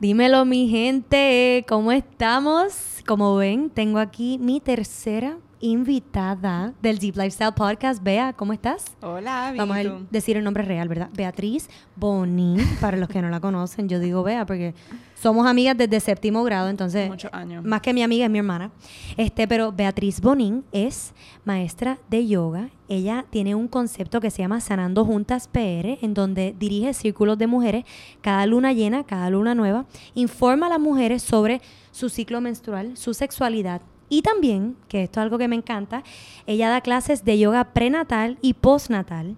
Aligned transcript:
Dímelo, 0.00 0.44
mi 0.44 0.68
gente, 0.68 1.64
¿cómo 1.68 1.90
estamos? 1.90 3.02
Como 3.04 3.34
ven, 3.34 3.68
tengo 3.68 3.98
aquí 3.98 4.38
mi 4.38 4.60
tercera 4.60 5.38
invitada 5.60 6.72
del 6.82 6.98
Deep 6.98 7.16
Lifestyle 7.16 7.52
Podcast. 7.52 8.02
Bea, 8.02 8.32
¿cómo 8.32 8.52
estás? 8.52 8.96
Hola, 9.00 9.50
bien, 9.52 9.58
Vamos 9.68 9.76
a 9.76 10.06
decir 10.10 10.36
el 10.36 10.44
nombre 10.44 10.62
real, 10.62 10.88
¿verdad? 10.88 11.10
Beatriz 11.14 11.68
Bonin, 11.96 12.58
para 12.80 12.96
los 12.96 13.08
que 13.08 13.20
no 13.22 13.28
la 13.28 13.40
conocen. 13.40 13.88
Yo 13.88 13.98
digo 13.98 14.22
Bea 14.22 14.46
porque 14.46 14.74
somos 15.20 15.46
amigas 15.46 15.76
desde 15.76 16.00
séptimo 16.00 16.44
grado, 16.44 16.68
entonces 16.68 17.08
Muchos 17.08 17.32
años. 17.32 17.64
más 17.64 17.80
que 17.80 17.92
mi 17.92 18.02
amiga 18.02 18.24
es 18.24 18.30
mi 18.30 18.38
hermana. 18.38 18.70
Este, 19.16 19.48
pero 19.48 19.72
Beatriz 19.72 20.20
Bonin 20.20 20.64
es 20.72 21.12
maestra 21.44 21.98
de 22.08 22.26
yoga. 22.26 22.68
Ella 22.88 23.26
tiene 23.30 23.54
un 23.54 23.68
concepto 23.68 24.20
que 24.20 24.30
se 24.30 24.42
llama 24.42 24.60
Sanando 24.60 25.04
Juntas 25.04 25.48
PR, 25.48 25.98
en 26.02 26.14
donde 26.14 26.54
dirige 26.58 26.94
círculos 26.94 27.36
de 27.36 27.46
mujeres 27.46 27.84
cada 28.20 28.46
luna 28.46 28.72
llena, 28.72 29.04
cada 29.04 29.28
luna 29.30 29.54
nueva, 29.54 29.86
informa 30.14 30.66
a 30.66 30.70
las 30.70 30.80
mujeres 30.80 31.22
sobre 31.22 31.60
su 31.90 32.08
ciclo 32.08 32.40
menstrual, 32.40 32.96
su 32.96 33.12
sexualidad. 33.12 33.82
Y 34.08 34.22
también, 34.22 34.76
que 34.88 35.02
esto 35.02 35.20
es 35.20 35.24
algo 35.24 35.38
que 35.38 35.48
me 35.48 35.56
encanta, 35.56 36.02
ella 36.46 36.70
da 36.70 36.80
clases 36.80 37.24
de 37.24 37.38
yoga 37.38 37.72
prenatal 37.72 38.38
y 38.40 38.54
postnatal. 38.54 39.36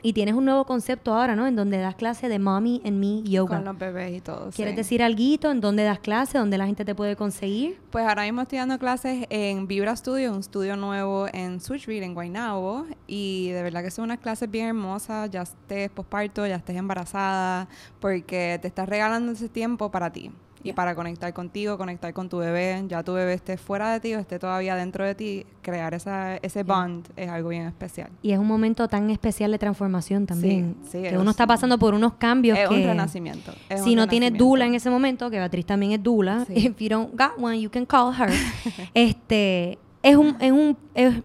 Y 0.00 0.12
tienes 0.12 0.34
un 0.34 0.44
nuevo 0.44 0.64
concepto 0.64 1.12
ahora, 1.12 1.34
¿no? 1.34 1.48
En 1.48 1.56
donde 1.56 1.78
das 1.78 1.96
clases 1.96 2.30
de 2.30 2.38
Mommy 2.38 2.80
and 2.84 2.98
Me 2.98 3.22
Yoga. 3.28 3.56
Con 3.56 3.64
los 3.64 3.78
bebés 3.78 4.16
y 4.16 4.20
todo. 4.20 4.50
¿Quieres 4.52 4.74
sí. 4.74 4.76
decir 4.76 5.02
algo? 5.02 5.18
¿En 5.50 5.60
dónde 5.60 5.82
das 5.82 5.98
clases? 5.98 6.34
¿Dónde 6.34 6.56
la 6.56 6.66
gente 6.66 6.84
te 6.84 6.94
puede 6.94 7.16
conseguir? 7.16 7.80
Pues 7.90 8.06
ahora 8.06 8.22
mismo 8.22 8.42
estoy 8.42 8.58
dando 8.58 8.78
clases 8.78 9.26
en 9.28 9.66
Vibra 9.66 9.96
Studio, 9.96 10.32
un 10.32 10.38
estudio 10.38 10.76
nuevo 10.76 11.26
en 11.32 11.60
Switchville, 11.60 12.04
en 12.04 12.14
Guaynabo. 12.14 12.86
Y 13.08 13.50
de 13.50 13.62
verdad 13.64 13.82
que 13.82 13.90
son 13.90 14.04
unas 14.04 14.20
clases 14.20 14.48
bien 14.48 14.68
hermosas, 14.68 15.30
ya 15.30 15.42
estés 15.42 15.90
posparto, 15.90 16.46
ya 16.46 16.56
estés 16.56 16.76
embarazada, 16.76 17.68
porque 17.98 18.60
te 18.62 18.68
estás 18.68 18.88
regalando 18.88 19.32
ese 19.32 19.48
tiempo 19.48 19.90
para 19.90 20.12
ti. 20.12 20.30
Y 20.64 20.72
para 20.72 20.94
conectar 20.94 21.32
contigo, 21.32 21.78
conectar 21.78 22.12
con 22.12 22.28
tu 22.28 22.38
bebé, 22.38 22.84
ya 22.88 23.02
tu 23.04 23.12
bebé 23.12 23.34
esté 23.34 23.56
fuera 23.56 23.92
de 23.92 24.00
ti 24.00 24.14
o 24.14 24.18
esté 24.18 24.38
todavía 24.38 24.74
dentro 24.74 25.04
de 25.04 25.14
ti, 25.14 25.46
crear 25.62 25.94
esa, 25.94 26.36
ese 26.38 26.64
bond 26.64 27.06
es 27.16 27.28
algo 27.28 27.50
bien 27.50 27.66
especial. 27.66 28.10
Y 28.22 28.32
es 28.32 28.38
un 28.38 28.46
momento 28.46 28.88
tan 28.88 29.08
especial 29.10 29.52
de 29.52 29.58
transformación 29.58 30.26
también. 30.26 30.74
Sí, 30.82 30.88
sí, 30.92 31.02
que 31.02 31.08
es 31.10 31.16
uno 31.16 31.30
está 31.30 31.46
pasando 31.46 31.78
por 31.78 31.94
unos 31.94 32.14
cambios 32.14 32.58
Es 32.58 32.68
que... 32.68 32.74
un 32.74 32.82
renacimiento. 32.82 33.52
es 33.68 33.82
si 33.84 33.90
un 33.90 33.96
no 33.96 34.08
tienes 34.08 34.30
renacimiento. 34.30 34.44
dula 34.44 34.66
en 34.66 34.74
ese 34.74 34.90
momento, 34.90 35.30
que 35.30 35.38
Beatriz 35.38 35.64
también 35.66 35.92
es 35.92 36.02
dula, 36.02 36.44
Sí. 36.46 36.54
if 36.56 36.76
you 36.78 36.88
don't 36.88 37.10
got 37.12 37.38
one, 37.38 37.60
you 37.60 37.70
can 37.70 37.86
call 37.86 38.12
her. 38.12 38.30
este, 38.94 39.78
es 40.02 40.16
un, 40.16 40.36
es 40.40 40.52
un, 40.52 40.76
es- 40.94 41.22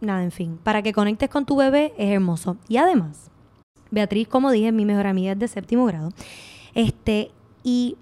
nada, 0.00 0.22
en 0.22 0.30
fin, 0.30 0.58
para 0.62 0.80
que 0.82 0.92
conectes 0.92 1.28
con 1.28 1.44
tu 1.44 1.56
bebé 1.56 1.92
es 1.98 2.10
hermoso. 2.12 2.56
Y 2.68 2.76
además, 2.76 3.30
Beatriz, 3.90 4.28
como 4.28 4.50
dije, 4.50 4.70
mi 4.70 4.84
mejor 4.84 5.06
amiga 5.06 5.32
es 5.32 5.38
de 5.38 5.48
séptimo 5.48 5.86
grado. 5.86 6.10
Este, 6.74 7.30
y 7.64 7.96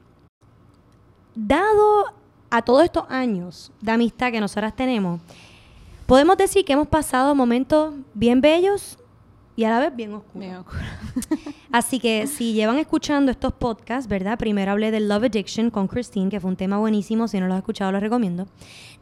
dado 1.36 2.06
a 2.50 2.62
todos 2.62 2.82
estos 2.82 3.04
años 3.08 3.70
de 3.80 3.92
amistad 3.92 4.32
que 4.32 4.40
nosotras 4.40 4.74
tenemos, 4.74 5.20
podemos 6.06 6.36
decir 6.36 6.64
que 6.64 6.72
hemos 6.72 6.88
pasado 6.88 7.34
momentos 7.34 7.94
bien 8.14 8.40
bellos 8.40 8.98
y 9.54 9.64
a 9.64 9.70
la 9.70 9.80
vez 9.80 9.96
bien 9.96 10.12
oscuros. 10.12 10.38
Bien 10.38 10.56
oscuro. 10.56 10.82
Así 11.72 11.98
que 11.98 12.26
si 12.26 12.52
llevan 12.52 12.78
escuchando 12.78 13.30
estos 13.30 13.54
podcasts, 13.54 14.08
¿verdad? 14.08 14.38
Primero 14.38 14.72
hablé 14.72 14.90
del 14.90 15.08
Love 15.08 15.24
Addiction 15.24 15.70
con 15.70 15.88
Christine, 15.88 16.28
que 16.28 16.40
fue 16.40 16.50
un 16.50 16.56
tema 16.56 16.78
buenísimo. 16.78 17.26
Si 17.26 17.40
no 17.40 17.46
lo 17.46 17.54
has 17.54 17.58
escuchado, 17.58 17.90
lo 17.90 18.00
recomiendo. 18.00 18.46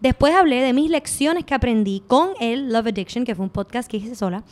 Después 0.00 0.32
hablé 0.34 0.62
de 0.62 0.72
mis 0.72 0.90
lecciones 0.90 1.44
que 1.44 1.54
aprendí 1.54 2.04
con 2.06 2.30
el 2.40 2.72
Love 2.72 2.88
Addiction, 2.88 3.24
que 3.24 3.34
fue 3.34 3.44
un 3.44 3.50
podcast 3.50 3.90
que 3.90 3.96
hice 3.96 4.14
sola. 4.14 4.44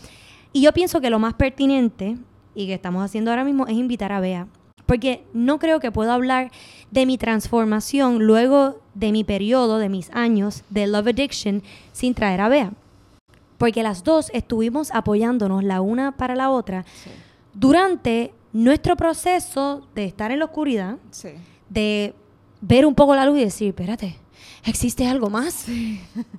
Y 0.52 0.62
yo 0.62 0.72
pienso 0.72 1.00
que 1.00 1.08
lo 1.08 1.20
más 1.20 1.34
pertinente 1.34 2.16
y 2.54 2.66
que 2.66 2.74
estamos 2.74 3.04
haciendo 3.04 3.30
ahora 3.30 3.44
mismo 3.44 3.66
es 3.68 3.74
invitar 3.74 4.12
a 4.12 4.20
Bea. 4.20 4.48
Porque 4.92 5.24
no 5.32 5.58
creo 5.58 5.80
que 5.80 5.90
puedo 5.90 6.12
hablar 6.12 6.50
de 6.90 7.06
mi 7.06 7.16
transformación 7.16 8.18
luego 8.26 8.78
de 8.92 9.10
mi 9.10 9.24
periodo, 9.24 9.78
de 9.78 9.88
mis 9.88 10.10
años 10.10 10.64
de 10.68 10.86
Love 10.86 11.06
Addiction, 11.08 11.62
sin 11.92 12.12
traer 12.12 12.42
a 12.42 12.50
Bea. 12.50 12.72
Porque 13.56 13.82
las 13.82 14.04
dos 14.04 14.30
estuvimos 14.34 14.90
apoyándonos 14.92 15.64
la 15.64 15.80
una 15.80 16.12
para 16.18 16.34
la 16.36 16.50
otra 16.50 16.84
Sí. 17.02 17.08
durante 17.54 18.34
nuestro 18.52 18.94
proceso 18.96 19.86
de 19.94 20.04
estar 20.04 20.30
en 20.30 20.40
la 20.40 20.44
oscuridad, 20.44 20.98
Sí. 21.10 21.30
de 21.70 22.14
ver 22.60 22.84
un 22.84 22.94
poco 22.94 23.14
la 23.14 23.24
luz 23.24 23.38
y 23.38 23.44
decir, 23.44 23.68
espérate, 23.68 24.16
existe 24.66 25.06
algo 25.06 25.30
más. 25.30 25.64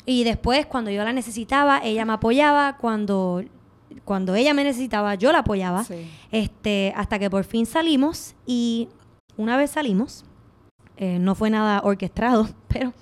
Y 0.06 0.24
después, 0.26 0.68
cuando 0.68 0.92
yo 0.92 1.04
la 1.04 1.12
necesitaba, 1.12 1.80
ella 1.84 2.06
me 2.06 2.14
apoyaba. 2.14 2.78
Cuando, 2.78 3.44
cuando 4.06 4.36
ella 4.36 4.54
me 4.54 4.64
necesitaba, 4.64 5.16
yo 5.16 5.32
la 5.32 5.40
apoyaba. 5.40 5.84
Sí. 5.84 6.08
Este, 6.32 6.94
hasta 6.96 7.20
que 7.20 7.30
por 7.30 7.44
fin 7.44 7.66
salimos. 7.66 8.36
Y 8.46 8.90
una 9.38 9.58
vez 9.58 9.72
salimos, 9.72 10.26
eh, 10.98 11.20
no 11.20 11.36
fue 11.36 11.50
nada 11.50 11.82
orquestado, 11.84 12.50
pero 12.68 12.94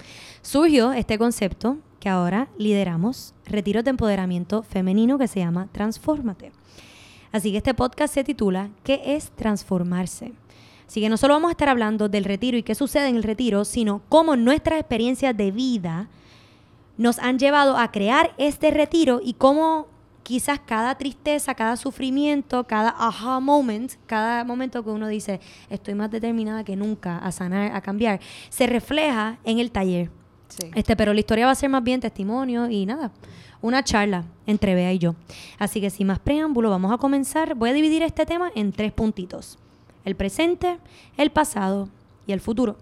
surgió 0.42 0.94
este 0.94 1.18
concepto 1.18 1.78
que 2.00 2.10
ahora 2.10 2.48
lideramos, 2.58 3.36
retiros 3.46 3.84
de 3.84 3.92
empoderamiento 3.92 4.64
femenino 4.64 5.18
que 5.18 5.28
se 5.28 5.40
llama 5.40 5.68
Transfórmate. 5.72 6.52
Así 7.32 7.52
que 7.52 7.58
este 7.58 7.74
podcast 7.74 8.14
se 8.14 8.24
titula 8.24 8.70
¿Qué 8.84 9.02
es 9.16 9.32
transformarse? 9.32 10.34
Así 10.88 11.00
que 11.00 11.10
no 11.10 11.16
solo 11.16 11.36
vamos 11.36 11.50
a 11.50 11.52
estar 11.52 11.70
hablando 11.70 12.10
del 12.10 12.26
retiro 12.26 12.58
y 12.58 12.64
qué 12.64 12.76
sucede 12.76 13.08
en 13.08 13.16
el 13.16 13.24
retiro, 13.24 13.64
sino 13.64 14.02
cómo 14.10 14.36
nuestras 14.36 14.80
experiencias 14.80 15.38
de 15.38 15.52
vida 15.52 16.10
nos 16.98 17.18
han 17.20 17.40
llevado 17.40 17.78
a 17.78 17.92
crear 17.92 18.34
este 18.38 18.72
retiro 18.72 19.22
y 19.24 19.34
cómo 19.34 19.88
quizás 20.24 20.60
cada 20.60 20.96
tristeza, 20.96 21.56
cada 21.56 21.76
sufrimiento, 21.78 22.66
cada 22.66 22.96
aha 22.98 23.40
moment, 23.40 23.94
cada 24.06 24.44
momento 24.44 24.84
que 24.84 24.90
uno 24.90 25.08
dice 25.08 25.40
estoy 25.70 25.96
más 25.96 26.12
determinada 26.12 26.64
que 26.64 26.76
nunca 26.76 27.18
a 27.18 27.32
sanar, 27.32 27.76
a 27.76 27.82
cambiar, 27.82 28.20
se 28.50 28.68
refleja 28.68 29.38
en 29.44 29.60
el 29.60 29.72
taller. 29.72 30.10
Sí. 30.48 30.70
Este, 30.76 30.96
pero 30.96 31.14
la 31.14 31.20
historia 31.20 31.46
va 31.46 31.52
a 31.52 31.56
ser 31.56 31.70
más 31.70 31.84
bien 31.84 32.02
testimonio 32.02 32.70
y 32.70 32.86
nada, 32.86 33.12
una 33.62 33.84
charla 33.84 34.26
entre 34.46 34.76
Bea 34.76 34.92
y 34.92 35.00
yo. 35.00 35.16
Así 35.58 35.80
que 35.80 35.90
sin 35.90 36.08
más 36.08 36.20
preámbulo, 36.20 36.70
vamos 36.70 36.92
a 36.92 36.98
comenzar. 36.98 37.56
Voy 37.56 37.70
a 37.70 37.74
dividir 37.74 38.04
este 38.04 38.26
tema 38.26 38.52
en 38.56 38.74
tres 38.74 38.92
puntitos. 38.92 39.58
El 40.04 40.16
presente, 40.16 40.78
el 41.16 41.32
pasado 41.32 41.88
y 42.28 42.34
el 42.34 42.42
futuro. 42.42 42.76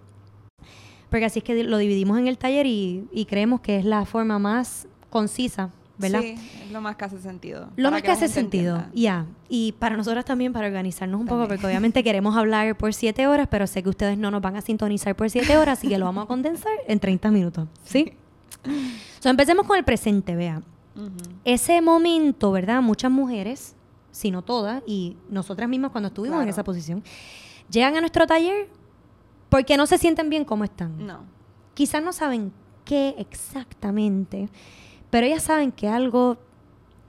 Porque 1.09 1.25
así 1.25 1.39
es 1.39 1.45
que 1.45 1.63
lo 1.63 1.77
dividimos 1.77 2.17
en 2.17 2.27
el 2.27 2.37
taller 2.37 2.65
y, 2.65 3.07
y 3.11 3.25
creemos 3.25 3.61
que 3.61 3.77
es 3.77 3.85
la 3.85 4.05
forma 4.05 4.39
más 4.39 4.87
concisa, 5.09 5.71
¿verdad? 5.99 6.21
Sí, 6.21 6.35
es 6.65 6.71
lo 6.71 6.81
más 6.81 6.95
que 6.95 7.05
hace 7.05 7.19
sentido. 7.19 7.69
Lo 7.75 7.91
más 7.91 8.01
que 8.01 8.07
la 8.07 8.13
hace 8.15 8.27
sentido, 8.27 8.83
ya. 8.93 9.25
Y 9.49 9.73
para 9.73 9.95
nosotras 9.97 10.25
también, 10.25 10.53
para 10.53 10.67
organizarnos 10.67 11.19
un 11.19 11.27
poco, 11.27 11.41
También. 11.41 11.57
porque 11.59 11.67
obviamente 11.67 12.03
queremos 12.03 12.35
hablar 12.35 12.75
por 12.77 12.93
siete 12.93 13.27
horas, 13.27 13.47
pero 13.51 13.67
sé 13.67 13.83
que 13.83 13.89
ustedes 13.89 14.17
no 14.17 14.31
nos 14.31 14.41
van 14.41 14.55
a 14.55 14.61
sintonizar 14.61 15.15
por 15.15 15.29
siete 15.29 15.57
horas, 15.57 15.77
así 15.79 15.87
que 15.89 15.97
lo 15.97 16.05
vamos 16.05 16.23
a 16.23 16.27
condensar 16.27 16.71
en 16.87 16.99
30 16.99 17.29
minutos, 17.31 17.67
¿sí? 17.83 18.13
So, 19.19 19.29
empecemos 19.29 19.65
con 19.67 19.77
el 19.77 19.83
presente, 19.83 20.35
vea. 20.35 20.61
Ujú. 20.95 21.11
Ese 21.45 21.81
momento, 21.81 22.51
¿verdad? 22.51 22.81
Muchas 22.81 23.11
mujeres, 23.11 23.75
si 24.11 24.31
no 24.31 24.41
todas, 24.41 24.81
y 24.85 25.15
nosotras 25.29 25.69
mismas 25.69 25.91
cuando 25.91 26.07
estuvimos 26.07 26.35
en 26.37 26.39
Claro. 26.43 26.51
esa 26.51 26.63
posición, 26.63 27.03
llegan 27.69 27.95
a 27.95 27.99
nuestro 28.01 28.25
taller 28.27 28.67
porque 29.49 29.77
no 29.77 29.85
se 29.87 29.97
sienten 29.97 30.29
bien 30.29 30.45
como 30.45 30.63
están. 30.63 31.05
No. 31.05 31.19
Quizás 31.73 32.03
no 32.03 32.11
saben 32.13 32.51
qué 32.85 33.15
exactamente, 33.17 34.49
pero 35.09 35.25
ellas 35.27 35.43
saben 35.43 35.71
que 35.71 35.87
algo 35.87 36.37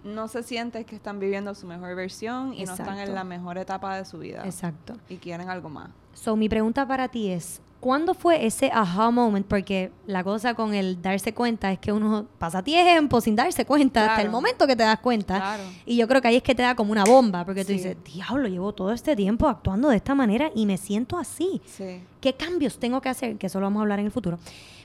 No 0.02 0.28
se 0.28 0.42
siente 0.42 0.84
que 0.84 0.96
están 0.96 1.20
viviendo 1.20 1.54
su 1.54 1.66
mejor 1.66 1.94
versión 1.94 2.54
y 2.54 2.64
no 2.64 2.72
están 2.72 2.86
Exacto. 2.88 3.02
en 3.10 3.14
la 3.14 3.24
mejor 3.24 3.58
etapa 3.58 3.96
de 3.96 4.04
su 4.06 4.18
vida. 4.18 4.42
Exacto. 4.46 4.94
Y 5.10 5.16
quieren 5.16 5.50
algo 5.50 5.68
más. 5.68 5.90
So, 6.14 6.36
mi 6.36 6.48
pregunta 6.48 6.86
para 6.88 7.08
ti 7.08 7.28
es, 7.30 7.60
¿cuándo 7.80 8.14
fue 8.14 8.46
ese 8.46 8.70
aha 8.72 9.10
moment? 9.10 9.46
Porque 9.46 9.92
la 10.06 10.24
cosa 10.24 10.54
con 10.54 10.72
el 10.72 11.02
darse 11.02 11.34
cuenta 11.34 11.70
es 11.70 11.78
que 11.78 11.92
uno 11.92 12.24
pasa 12.38 12.62
tiempo 12.62 13.20
sin 13.20 13.36
darse 13.36 13.66
cuenta 13.66 14.00
hasta 14.00 14.22
el 14.22 14.28
Claro. 14.28 14.32
momento 14.32 14.66
que 14.66 14.74
te 14.74 14.82
das 14.84 14.98
cuenta. 15.00 15.36
Claro. 15.36 15.62
Y 15.84 15.96
yo 15.98 16.08
creo 16.08 16.22
que 16.22 16.28
ahí 16.28 16.36
es 16.36 16.42
que 16.42 16.54
te 16.54 16.62
da 16.62 16.74
como 16.74 16.92
una 16.92 17.04
bomba, 17.04 17.44
porque 17.44 17.62
tú 17.62 17.68
Sí. 17.68 17.74
dices, 17.74 17.96
diablo, 18.02 18.48
llevo 18.48 18.72
todo 18.72 18.92
este 18.92 19.14
tiempo 19.14 19.48
actuando 19.48 19.90
de 19.90 19.96
esta 19.96 20.14
manera 20.14 20.50
y 20.54 20.64
me 20.64 20.78
siento 20.78 21.18
así. 21.18 21.60
Sí. 21.66 22.00
¿Qué 22.22 22.32
cambios 22.34 22.78
tengo 22.78 23.03
que 23.03 23.10
hacer? 23.10 23.36
Que 23.36 23.48
eso 23.48 23.60
lo 23.60 23.66
vamos 23.66 23.80
a 23.80 23.82
hablar 23.82 23.98
en 24.00 24.06
el 24.06 24.12
futuro. 24.12 24.38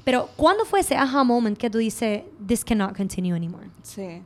Pero, 0.05 0.29
¿cuándo 0.37 0.63
fue 0.63 0.79
ese 0.79 0.95
aha 0.95 1.23
moment 1.25 1.57
que 1.57 1.69
tú 1.69 1.79
dices, 1.79 2.23
this 2.47 2.63
cannot 2.63 2.95
continue 2.95 3.33
anymore? 3.35 3.67
Sí. 3.83 4.21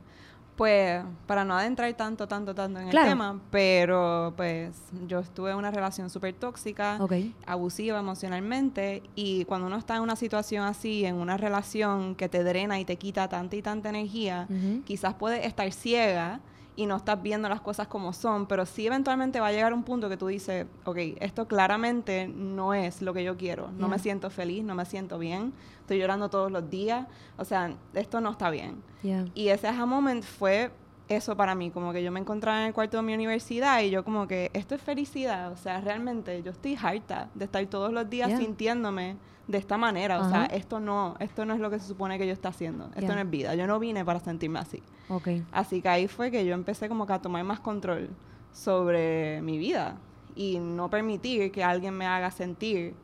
Pues, 0.54 1.02
para 1.26 1.42
no 1.42 1.56
adentrar 1.56 1.90
tanto, 1.94 2.28
tanto, 2.28 2.54
tanto 2.54 2.80
en 2.80 2.90
Claro. 2.90 3.06
el 3.06 3.12
tema, 3.12 3.40
pero 3.50 4.34
pues 4.36 4.76
yo 5.08 5.20
estuve 5.20 5.52
en 5.52 5.56
una 5.56 5.70
relación 5.70 6.10
súper 6.10 6.34
tóxica, 6.34 6.98
abusiva 7.46 7.98
emocionalmente, 7.98 9.02
y 9.16 9.46
cuando 9.46 9.68
uno 9.68 9.78
está 9.78 9.96
en 9.96 10.02
una 10.02 10.16
situación 10.16 10.64
así, 10.66 11.06
en 11.06 11.14
una 11.16 11.38
relación 11.38 12.14
que 12.14 12.28
te 12.28 12.44
drena 12.44 12.78
y 12.78 12.84
te 12.84 12.96
quita 12.96 13.26
tanta 13.30 13.56
y 13.56 13.62
tanta 13.62 13.88
energía, 13.88 14.46
quizás 14.84 15.14
puedes 15.14 15.46
estar 15.46 15.72
ciega 15.72 16.40
y 16.76 16.86
no 16.86 16.96
estás 16.96 17.20
viendo 17.20 17.48
las 17.48 17.60
cosas 17.60 17.88
como 17.88 18.12
son, 18.12 18.46
pero 18.46 18.64
sí 18.64 18.86
eventualmente 18.86 19.40
va 19.40 19.48
a 19.48 19.52
llegar 19.52 19.74
un 19.74 19.82
punto 19.82 20.08
que 20.08 20.16
tú 20.16 20.28
dices, 20.28 20.66
ok, 20.84 20.98
esto 21.20 21.46
claramente 21.46 22.28
no 22.28 22.74
es 22.74 23.02
lo 23.02 23.12
que 23.12 23.24
yo 23.24 23.36
quiero, 23.36 23.70
no 23.72 23.88
me 23.88 23.98
siento 23.98 24.30
feliz, 24.30 24.64
no 24.64 24.74
me 24.74 24.84
siento 24.84 25.18
bien, 25.18 25.52
estoy 25.80 25.98
llorando 25.98 26.30
todos 26.30 26.50
los 26.50 26.70
días, 26.70 27.06
o 27.36 27.44
sea, 27.44 27.74
esto 27.94 28.20
no 28.20 28.30
está 28.30 28.50
bien. 28.50 28.82
Yeah. 29.02 29.26
Y 29.34 29.48
ese 29.48 29.68
aha 29.68 29.84
moment 29.84 30.24
fue 30.24 30.70
eso 31.08 31.36
para 31.36 31.56
mí, 31.56 31.70
como 31.70 31.92
que 31.92 32.04
yo 32.04 32.12
me 32.12 32.20
encontraba 32.20 32.60
en 32.60 32.68
el 32.68 32.72
cuarto 32.72 32.98
de 32.98 33.02
mi 33.02 33.14
universidad 33.14 33.80
y 33.82 33.90
yo 33.90 34.04
como 34.04 34.28
que 34.28 34.50
esto 34.54 34.76
es 34.76 34.80
felicidad, 34.80 35.50
o 35.50 35.56
sea, 35.56 35.80
realmente 35.80 36.40
yo 36.42 36.52
estoy 36.52 36.78
harta 36.80 37.28
de 37.34 37.46
estar 37.46 37.66
todos 37.66 37.92
los 37.92 38.08
días 38.08 38.28
Yeah. 38.28 38.38
sintiéndome 38.38 39.16
de 39.50 39.58
esta 39.58 39.76
manera, 39.76 40.20
o 40.20 40.28
sea, 40.28 40.46
esto 40.46 40.78
no, 40.80 41.16
esto 41.18 41.44
no 41.44 41.54
es 41.54 41.60
lo 41.60 41.70
que 41.70 41.78
se 41.78 41.86
supone 41.86 42.18
que 42.18 42.26
yo 42.26 42.32
está 42.32 42.50
haciendo, 42.50 42.86
esto 42.86 43.00
Yeah. 43.00 43.14
no 43.14 43.20
es 43.20 43.30
vida, 43.30 43.54
yo 43.54 43.66
no 43.66 43.78
vine 43.78 44.04
para 44.04 44.20
sentirme 44.20 44.58
así. 44.60 44.82
Ok. 45.08 45.28
Así 45.50 45.82
que 45.82 45.88
ahí 45.88 46.06
fue 46.08 46.30
que 46.30 46.44
yo 46.46 46.54
empecé 46.54 46.88
como 46.88 47.06
que 47.06 47.12
a 47.12 47.18
tomar 47.20 47.42
más 47.44 47.60
control 47.60 48.10
sobre 48.52 49.40
mi 49.42 49.58
vida 49.58 49.96
y 50.36 50.58
no 50.58 50.88
permitir 50.90 51.50
que 51.50 51.64
alguien 51.64 51.94
me 51.94 52.06
haga 52.06 52.30
sentir 52.30 52.94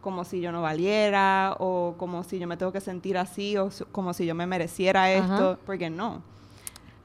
como 0.00 0.24
si 0.24 0.40
yo 0.40 0.52
no 0.52 0.62
valiera 0.62 1.56
o 1.58 1.94
como 1.98 2.22
si 2.22 2.38
yo 2.38 2.46
me 2.46 2.56
tengo 2.56 2.72
que 2.72 2.80
sentir 2.80 3.18
así 3.18 3.56
o 3.56 3.68
como 3.90 4.12
si 4.14 4.24
yo 4.26 4.34
me 4.34 4.46
mereciera 4.46 5.10
esto, 5.12 5.50
Ajá. 5.50 5.58
porque 5.66 5.90
no. 5.90 6.22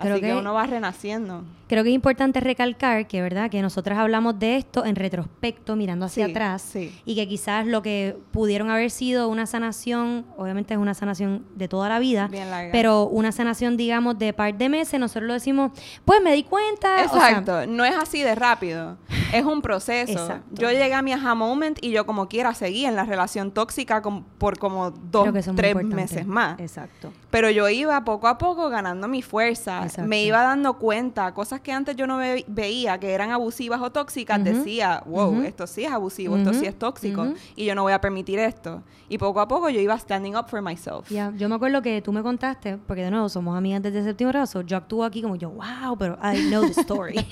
Creo 0.03 0.13
Así 0.15 0.21
que, 0.21 0.27
que- 0.27 0.35
uno 0.35 0.53
va 0.53 0.65
renaciendo. 0.67 1.43
Creo 1.67 1.83
que 1.83 1.89
es 1.89 1.95
importante 1.95 2.39
recalcar 2.39 3.07
que, 3.07 3.21
¿verdad? 3.23 3.49
Que 3.49 3.61
nosotras 3.63 3.97
hablamos 3.97 4.37
de 4.37 4.57
esto 4.57 4.85
en 4.85 4.95
retrospecto, 4.95 5.75
mirando 5.75 6.05
hacia 6.05 6.25
Sí, 6.25 6.31
atrás. 6.31 6.61
sí. 6.61 7.01
Y 7.03 7.15
que 7.15 7.27
quizás 7.27 7.65
lo 7.65 7.81
que 7.81 8.15
pudieron 8.31 8.69
haber 8.69 8.91
sido 8.91 9.27
una 9.27 9.47
sanación, 9.47 10.25
obviamente 10.37 10.75
es 10.75 10.79
una 10.79 10.93
sanación 10.93 11.45
de 11.55 11.67
toda 11.67 11.89
la 11.89 11.97
vida, 11.97 12.27
Bien 12.27 12.51
larga. 12.51 12.71
pero 12.71 13.05
una 13.07 13.31
sanación, 13.31 13.75
digamos, 13.75 14.19
de 14.19 14.33
par 14.33 14.55
de 14.55 14.69
meses, 14.69 14.99
nosotros 14.99 15.23
lo 15.27 15.33
decimos, 15.33 15.71
pues 16.05 16.21
me 16.21 16.33
di 16.33 16.43
cuenta. 16.43 17.05
o 17.05 17.09
sea, 17.09 17.29
Exacto, 17.29 17.65
no 17.65 17.85
es 17.85 17.95
así 17.95 18.21
de 18.21 18.35
rápido, 18.35 18.97
es 19.33 19.43
un 19.43 19.61
proceso. 19.63 20.11
Exacto. 20.11 20.61
Yo 20.61 20.69
llegué 20.69 20.93
a 20.93 21.01
mi 21.01 21.13
aha 21.13 21.33
moment 21.33 21.79
y 21.81 21.89
yo 21.89 22.05
como 22.05 22.27
quiera 22.27 22.53
seguí 22.53 22.85
en 22.85 22.95
la 22.95 23.05
relación 23.05 23.49
tóxica 23.51 24.03
com- 24.03 24.23
por 24.37 24.59
como 24.59 24.91
dos, 24.91 25.29
tres 25.55 25.75
meses 25.83 26.27
más. 26.27 26.59
Exacto. 26.59 27.11
Pero 27.31 27.49
yo 27.49 27.67
iba 27.69 28.03
poco 28.05 28.27
a 28.27 28.37
poco 28.37 28.69
ganando 28.69 29.07
mi 29.07 29.23
fuerza. 29.23 29.81
Exacto. 29.93 30.09
Me 30.09 30.23
iba 30.23 30.41
dando 30.41 30.73
cuenta, 30.79 31.33
cosas 31.33 31.61
que 31.61 31.71
antes 31.71 31.95
yo 31.95 32.07
no 32.07 32.17
ve- 32.17 32.45
veía 32.47 32.99
que 32.99 33.11
eran 33.13 33.31
abusivas 33.31 33.79
o 33.81 33.91
tóxicas, 33.91 34.43
decía, 34.43 35.03
wow, 35.05 35.41
esto 35.43 35.67
sí 35.67 35.83
es 35.85 35.91
abusivo, 35.91 36.35
esto 36.37 36.53
sí 36.53 36.65
es 36.65 36.77
tóxico, 36.77 37.23
y 37.55 37.65
yo 37.65 37.75
no 37.75 37.83
voy 37.83 37.93
a 37.93 38.01
permitir 38.01 38.39
esto. 38.39 38.81
Y 39.09 39.17
poco 39.17 39.39
a 39.39 39.47
poco 39.47 39.69
yo 39.69 39.79
iba 39.79 39.97
standing 39.97 40.35
up 40.35 40.47
for 40.49 40.61
myself. 40.61 41.09
Ya, 41.09 41.31
yo 41.37 41.47
me 41.47 41.55
acuerdo 41.55 41.81
que 41.81 42.01
tú 42.01 42.11
me 42.11 42.23
contaste, 42.23 42.77
porque 42.77 43.03
de 43.03 43.11
nuevo 43.11 43.29
somos 43.29 43.55
amigas 43.57 43.81
desde 43.83 44.03
séptimo 44.03 44.29
grado, 44.31 44.47
so 44.47 44.61
yo 44.61 44.77
actúo 44.77 45.03
aquí 45.03 45.21
como 45.21 45.35
yo, 45.35 45.49
wow, 45.51 45.95
pero 45.97 46.17
I 46.23 46.47
know 46.49 46.63
the 46.63 46.71
story. 46.81 47.15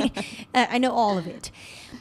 I 0.54 0.78
know 0.80 0.94
all 0.96 1.18
of 1.18 1.26
it. 1.28 1.48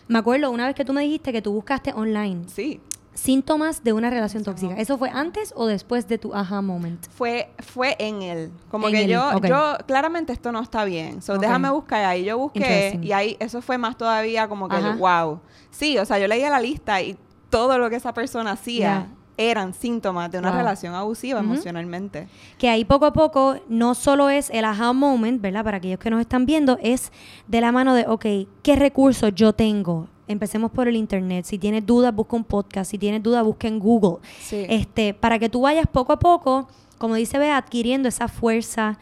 Me 0.08 0.18
acuerdo 0.18 0.50
una 0.50 0.66
vez 0.66 0.74
que 0.74 0.84
tú 0.84 0.92
me 0.92 1.02
dijiste 1.02 1.32
que 1.32 1.40
tú 1.42 1.52
buscaste 1.52 1.92
online 1.94 2.44
Sí. 2.48 2.80
Síntomas 3.14 3.82
de 3.84 3.92
una 3.92 4.08
relación 4.10 4.44
tóxica. 4.44 4.74
¿Eso 4.74 4.96
fue 4.96 5.10
antes 5.10 5.52
o 5.56 5.66
después 5.66 6.08
de 6.08 6.18
tu 6.18 6.32
aha 6.34 6.62
moment? 6.62 7.06
Fue, 7.10 7.50
fue 7.58 7.96
en 7.98 8.22
él. 8.22 8.50
Como 8.70 8.86
En 8.88 8.94
que 8.94 9.04
él, 9.04 9.10
yo, 9.10 9.40
yo, 9.42 9.76
claramente 9.86 10.32
esto 10.32 10.52
no 10.52 10.60
está 10.60 10.84
bien. 10.84 11.20
So, 11.22 11.38
déjame 11.38 11.70
buscar 11.70 12.04
ahí. 12.04 12.24
Yo 12.24 12.38
busqué 12.38 12.98
y 13.02 13.12
ahí 13.12 13.36
eso 13.40 13.60
fue 13.62 13.78
más 13.78 13.96
todavía 13.96 14.48
como 14.48 14.68
que, 14.68 14.76
Ajá. 14.76 14.96
wow. 14.96 15.40
Sí, 15.70 15.98
o 15.98 16.04
sea, 16.04 16.18
yo 16.18 16.26
leía 16.28 16.50
la 16.50 16.60
lista 16.60 17.00
y 17.02 17.16
todo 17.50 17.78
lo 17.78 17.90
que 17.90 17.96
esa 17.96 18.14
persona 18.14 18.52
hacía 18.52 19.08
eran 19.36 19.72
síntomas 19.72 20.30
de 20.30 20.38
una 20.38 20.50
Wow. 20.50 20.58
relación 20.58 20.94
abusiva 20.94 21.40
emocionalmente. 21.40 22.28
Que 22.58 22.68
ahí 22.68 22.84
poco 22.84 23.06
a 23.06 23.12
poco 23.12 23.56
no 23.68 23.94
solo 23.94 24.28
es 24.28 24.50
el 24.50 24.64
aha 24.66 24.92
moment, 24.92 25.40
¿verdad? 25.40 25.64
Para 25.64 25.78
aquellos 25.78 25.98
que 25.98 26.10
nos 26.10 26.20
están 26.20 26.44
viendo, 26.44 26.78
es 26.82 27.10
de 27.48 27.60
la 27.62 27.72
mano 27.72 27.94
de, 27.94 28.06
ok, 28.06 28.26
¿qué 28.62 28.76
recursos 28.76 29.34
yo 29.34 29.54
tengo? 29.54 30.08
Empecemos 30.30 30.70
por 30.70 30.86
el 30.88 30.96
internet. 30.96 31.44
Si 31.44 31.58
tienes 31.58 31.84
dudas, 31.84 32.14
busca 32.14 32.36
un 32.36 32.44
podcast. 32.44 32.90
Si 32.90 32.98
tienes 32.98 33.22
dudas, 33.22 33.44
busca 33.44 33.66
en 33.68 33.78
Google. 33.78 34.18
Sí. 34.40 34.64
Este, 34.68 35.12
para 35.14 35.38
que 35.38 35.48
tú 35.48 35.62
vayas 35.62 35.86
poco 35.86 36.12
a 36.12 36.18
poco, 36.18 36.68
como 36.98 37.14
dice 37.16 37.38
Bea, 37.38 37.56
adquiriendo 37.56 38.08
esa 38.08 38.28
fuerza, 38.28 38.98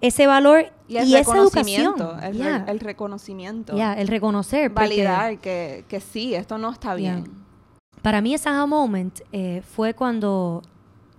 ese 0.00 0.26
valor 0.26 0.66
y, 0.88 0.94
Y 0.94 0.96
el 0.98 1.14
esa 1.16 1.36
educación. 1.36 1.94
el, 2.22 2.32
re- 2.32 2.38
Ya, 2.38 2.64
el 2.68 2.80
reconocimiento. 2.80 3.76
ya, 3.76 3.92
el 3.94 4.08
reconocer. 4.08 4.72
porque- 4.72 4.88
Validar 4.88 5.38
que, 5.38 5.84
que 5.88 6.00
sí, 6.00 6.34
esto 6.34 6.56
no 6.58 6.70
está 6.70 6.94
bien. 6.94 7.24
Para 8.00 8.20
mí 8.20 8.34
ese 8.34 8.48
aha 8.48 8.66
moment 8.66 9.20
eh, 9.32 9.62
fue 9.64 9.94
cuando 9.94 10.62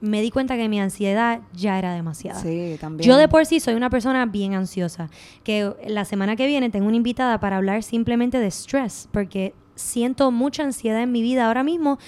me 0.03 0.21
di 0.21 0.31
cuenta 0.31 0.57
que 0.57 0.67
mi 0.67 0.81
ansiedad 0.81 1.39
ya 1.53 1.79
era 1.79 1.93
demasiada. 1.93 2.41
Sí, 2.41 2.75
también. 2.77 3.07
Yo 3.07 3.15
de 3.15 3.29
por 3.29 3.45
sí 3.45 3.61
soy 3.61 3.75
una 3.75 3.89
persona 3.89 4.25
bien 4.25 4.53
ansiosa, 4.53 5.09
que 5.45 5.73
la 5.87 6.03
semana 6.03 6.35
que 6.35 6.45
viene 6.45 6.69
tengo 6.69 6.87
una 6.87 6.97
invitada 6.97 7.39
para 7.39 7.55
hablar 7.55 7.83
simplemente 7.83 8.37
de 8.37 8.51
stress, 8.51 9.07
porque 9.13 9.53
siento 9.75 10.29
mucha 10.29 10.63
ansiedad 10.63 11.01
en 11.01 11.13
mi 11.13 11.21
vida 11.21 11.47
ahora 11.47 11.63
mismo, 11.63 11.99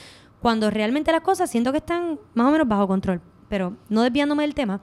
cuando 0.42 0.70
realmente 0.70 1.14
las 1.14 1.22
cosas 1.22 1.50
siento 1.50 1.72
que 1.72 1.78
están 1.78 2.20
más 2.34 2.48
o 2.50 2.52
menos 2.52 2.68
bajo 2.68 2.86
control, 2.86 3.22
pero 3.48 3.78
no 3.88 4.04
desviándome 4.04 4.44
del 4.44 4.56
tema. 4.56 4.82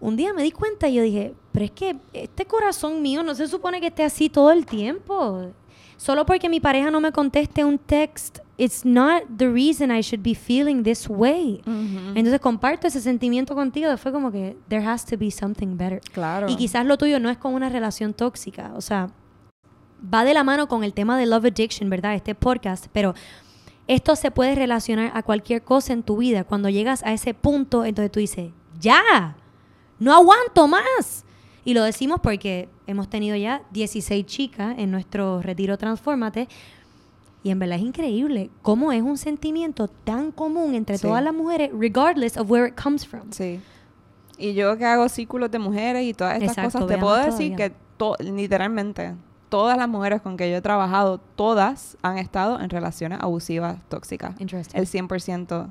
Un 0.00 0.16
día 0.16 0.32
me 0.32 0.42
di 0.42 0.50
cuenta 0.50 0.88
y 0.88 0.94
yo 0.94 1.04
dije, 1.04 1.34
pero 1.52 1.64
es 1.64 1.70
que 1.70 1.96
este 2.12 2.44
corazón 2.44 3.02
mío 3.02 3.22
no 3.22 3.36
se 3.36 3.46
supone 3.46 3.80
que 3.80 3.86
esté 3.86 4.02
así 4.02 4.28
todo 4.28 4.50
el 4.50 4.66
tiempo. 4.66 5.52
Solo 5.96 6.26
porque 6.26 6.48
mi 6.48 6.58
pareja 6.58 6.90
no 6.90 7.00
me 7.00 7.12
conteste 7.12 7.64
un 7.64 7.78
text, 7.78 8.40
it's 8.60 8.84
not 8.84 9.22
the 9.38 9.48
reason 9.48 9.90
I 9.90 10.02
should 10.02 10.22
be 10.22 10.34
feeling 10.34 10.82
this 10.82 11.08
way. 11.08 11.62
Ujú. 11.66 12.12
Entonces 12.14 12.40
comparto 12.40 12.86
ese 12.86 13.00
sentimiento 13.00 13.54
contigo. 13.54 13.96
Fue 13.96 14.12
como 14.12 14.30
que 14.30 14.54
there 14.68 14.84
has 14.86 15.06
to 15.06 15.16
be 15.16 15.30
something 15.30 15.78
better. 15.78 16.00
Claro. 16.12 16.46
Y 16.46 16.56
quizás 16.56 16.84
lo 16.84 16.98
tuyo 16.98 17.18
no 17.18 17.30
es 17.30 17.38
con 17.38 17.54
una 17.54 17.70
relación 17.70 18.12
tóxica. 18.12 18.72
O 18.76 18.82
sea, 18.82 19.08
va 20.02 20.24
de 20.24 20.34
la 20.34 20.44
mano 20.44 20.68
con 20.68 20.84
el 20.84 20.92
tema 20.92 21.16
de 21.16 21.24
love 21.24 21.46
addiction, 21.46 21.88
¿verdad? 21.88 22.14
Este 22.14 22.34
podcast. 22.34 22.88
Pero 22.92 23.14
esto 23.86 24.14
se 24.14 24.30
puede 24.30 24.54
relacionar 24.54 25.10
a 25.14 25.22
cualquier 25.22 25.62
cosa 25.62 25.94
en 25.94 26.02
tu 26.02 26.18
vida. 26.18 26.44
Cuando 26.44 26.68
llegas 26.68 27.02
a 27.02 27.14
ese 27.14 27.32
punto, 27.32 27.86
entonces 27.86 28.12
tú 28.12 28.20
dices, 28.20 28.50
ya, 28.78 29.36
no 29.98 30.12
aguanto 30.12 30.68
más. 30.68 31.24
Y 31.64 31.72
lo 31.72 31.82
decimos 31.82 32.20
porque 32.22 32.68
hemos 32.86 33.08
tenido 33.08 33.36
ya 33.36 33.62
16 33.70 34.26
chicas 34.26 34.74
en 34.78 34.90
nuestro 34.90 35.40
retiro 35.40 35.78
Transfórmate. 35.78 36.46
Y 37.42 37.50
en 37.50 37.58
verdad 37.58 37.78
es 37.78 37.84
increíble 37.84 38.50
cómo 38.62 38.92
es 38.92 39.02
un 39.02 39.16
sentimiento 39.16 39.88
tan 39.88 40.30
común 40.30 40.74
entre 40.74 40.98
Sí. 40.98 41.06
todas 41.06 41.22
las 41.24 41.32
mujeres, 41.34 41.70
regardless 41.72 42.36
of 42.36 42.50
where 42.50 42.68
it 42.68 42.74
comes 42.80 43.06
from. 43.06 43.30
Sí. 43.32 43.60
Y 44.36 44.54
yo 44.54 44.76
que 44.76 44.84
hago 44.84 45.08
círculos 45.08 45.50
de 45.50 45.58
mujeres 45.58 46.04
y 46.04 46.12
todas 46.14 46.34
estas 46.34 46.50
Exacto, 46.58 46.80
cosas, 46.80 46.88
te 46.96 46.98
puedo 47.00 47.16
decir 47.16 47.54
todavía. 47.56 47.56
que 47.70 47.74
to- 47.96 48.16
literalmente 48.20 49.14
todas 49.48 49.76
las 49.76 49.88
mujeres 49.88 50.20
con 50.22 50.36
que 50.36 50.50
yo 50.50 50.56
he 50.56 50.60
trabajado, 50.62 51.18
todas 51.34 51.96
han 52.02 52.18
estado 52.18 52.60
en 52.60 52.70
relaciones 52.70 53.18
abusivas 53.20 53.78
tóxicas. 53.88 54.34
El 54.38 54.86
100%, 54.86 55.68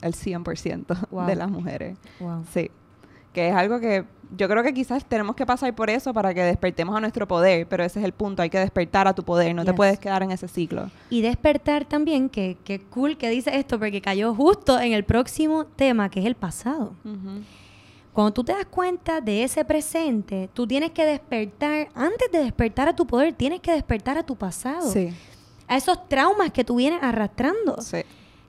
el 0.00 0.14
100% 0.14 0.96
Wow. 1.10 1.26
de 1.26 1.36
las 1.36 1.50
mujeres. 1.50 1.98
Wow. 2.20 2.44
Sí. 2.52 2.70
Que 3.32 3.48
es 3.48 3.54
algo 3.54 3.80
que 3.80 4.04
yo 4.36 4.48
creo 4.48 4.62
que 4.62 4.74
quizás 4.74 5.04
tenemos 5.04 5.34
que 5.36 5.46
pasar 5.46 5.74
por 5.74 5.88
eso 5.90 6.12
para 6.12 6.34
que 6.34 6.42
despertemos 6.42 6.94
a 6.96 7.00
nuestro 7.00 7.26
poder, 7.26 7.66
pero 7.66 7.82
ese 7.84 7.98
es 7.98 8.04
el 8.04 8.12
punto, 8.12 8.42
hay 8.42 8.50
que 8.50 8.58
despertar 8.58 9.08
a 9.08 9.14
tu 9.14 9.22
poder, 9.22 9.54
no 9.54 9.64
te 9.64 9.72
puedes 9.72 9.98
quedar 9.98 10.22
en 10.22 10.30
ese 10.32 10.48
ciclo. 10.48 10.90
Y 11.10 11.22
despertar 11.22 11.84
también, 11.86 12.28
que, 12.28 12.56
que 12.64 12.80
cool 12.80 13.16
que 13.16 13.30
dice 13.30 13.56
esto, 13.56 13.78
porque 13.78 14.00
cayó 14.02 14.34
justo 14.34 14.78
en 14.78 14.92
el 14.92 15.04
próximo 15.04 15.64
tema, 15.64 16.10
que 16.10 16.20
es 16.20 16.26
el 16.26 16.34
pasado. 16.34 16.92
Cuando 18.12 18.32
tú 18.32 18.42
te 18.44 18.52
das 18.52 18.66
cuenta 18.66 19.20
de 19.20 19.44
ese 19.44 19.64
presente, 19.64 20.50
tú 20.52 20.66
tienes 20.66 20.90
que 20.90 21.04
despertar, 21.04 21.88
antes 21.94 22.30
de 22.32 22.40
despertar 22.40 22.88
a 22.88 22.96
tu 22.96 23.06
poder, 23.06 23.32
tienes 23.32 23.60
que 23.60 23.72
despertar 23.72 24.18
a 24.18 24.24
tu 24.24 24.34
pasado. 24.36 24.90
Sí, 24.90 25.10
A 25.68 25.76
esos 25.76 26.08
traumas 26.08 26.50
que 26.50 26.64
tú 26.64 26.76
vienes 26.76 27.00
arrastrando. 27.02 27.80
sí. 27.80 27.98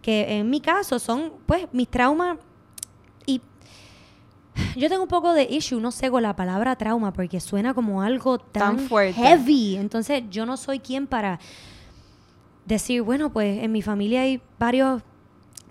Que 0.01 0.37
en 0.37 0.49
mi 0.49 0.61
caso 0.61 0.97
son, 0.97 1.33
pues, 1.45 1.67
mis 1.73 1.87
traumas. 1.89 2.37
Yo 4.75 4.87
tengo 4.89 5.03
un 5.03 5.09
poco 5.09 5.33
de 5.33 5.43
issue, 5.49 5.79
no 5.79 5.91
sé, 5.91 6.09
con 6.11 6.21
la 6.23 6.35
palabra 6.35 6.75
trauma, 6.75 7.11
porque 7.13 7.39
suena 7.39 7.73
como 7.73 8.01
algo 8.01 8.37
tan, 8.39 8.77
Tan 8.77 8.87
fuerte. 8.87 9.19
heavy. 9.21 9.75
Entonces, 9.77 10.23
yo 10.29 10.45
no 10.45 10.57
soy 10.57 10.79
quien 10.79 11.07
para 11.07 11.39
decir, 12.65 13.01
bueno, 13.01 13.31
pues 13.31 13.63
en 13.63 13.71
mi 13.71 13.81
familia 13.81 14.21
hay 14.21 14.41
varios, 14.59 15.01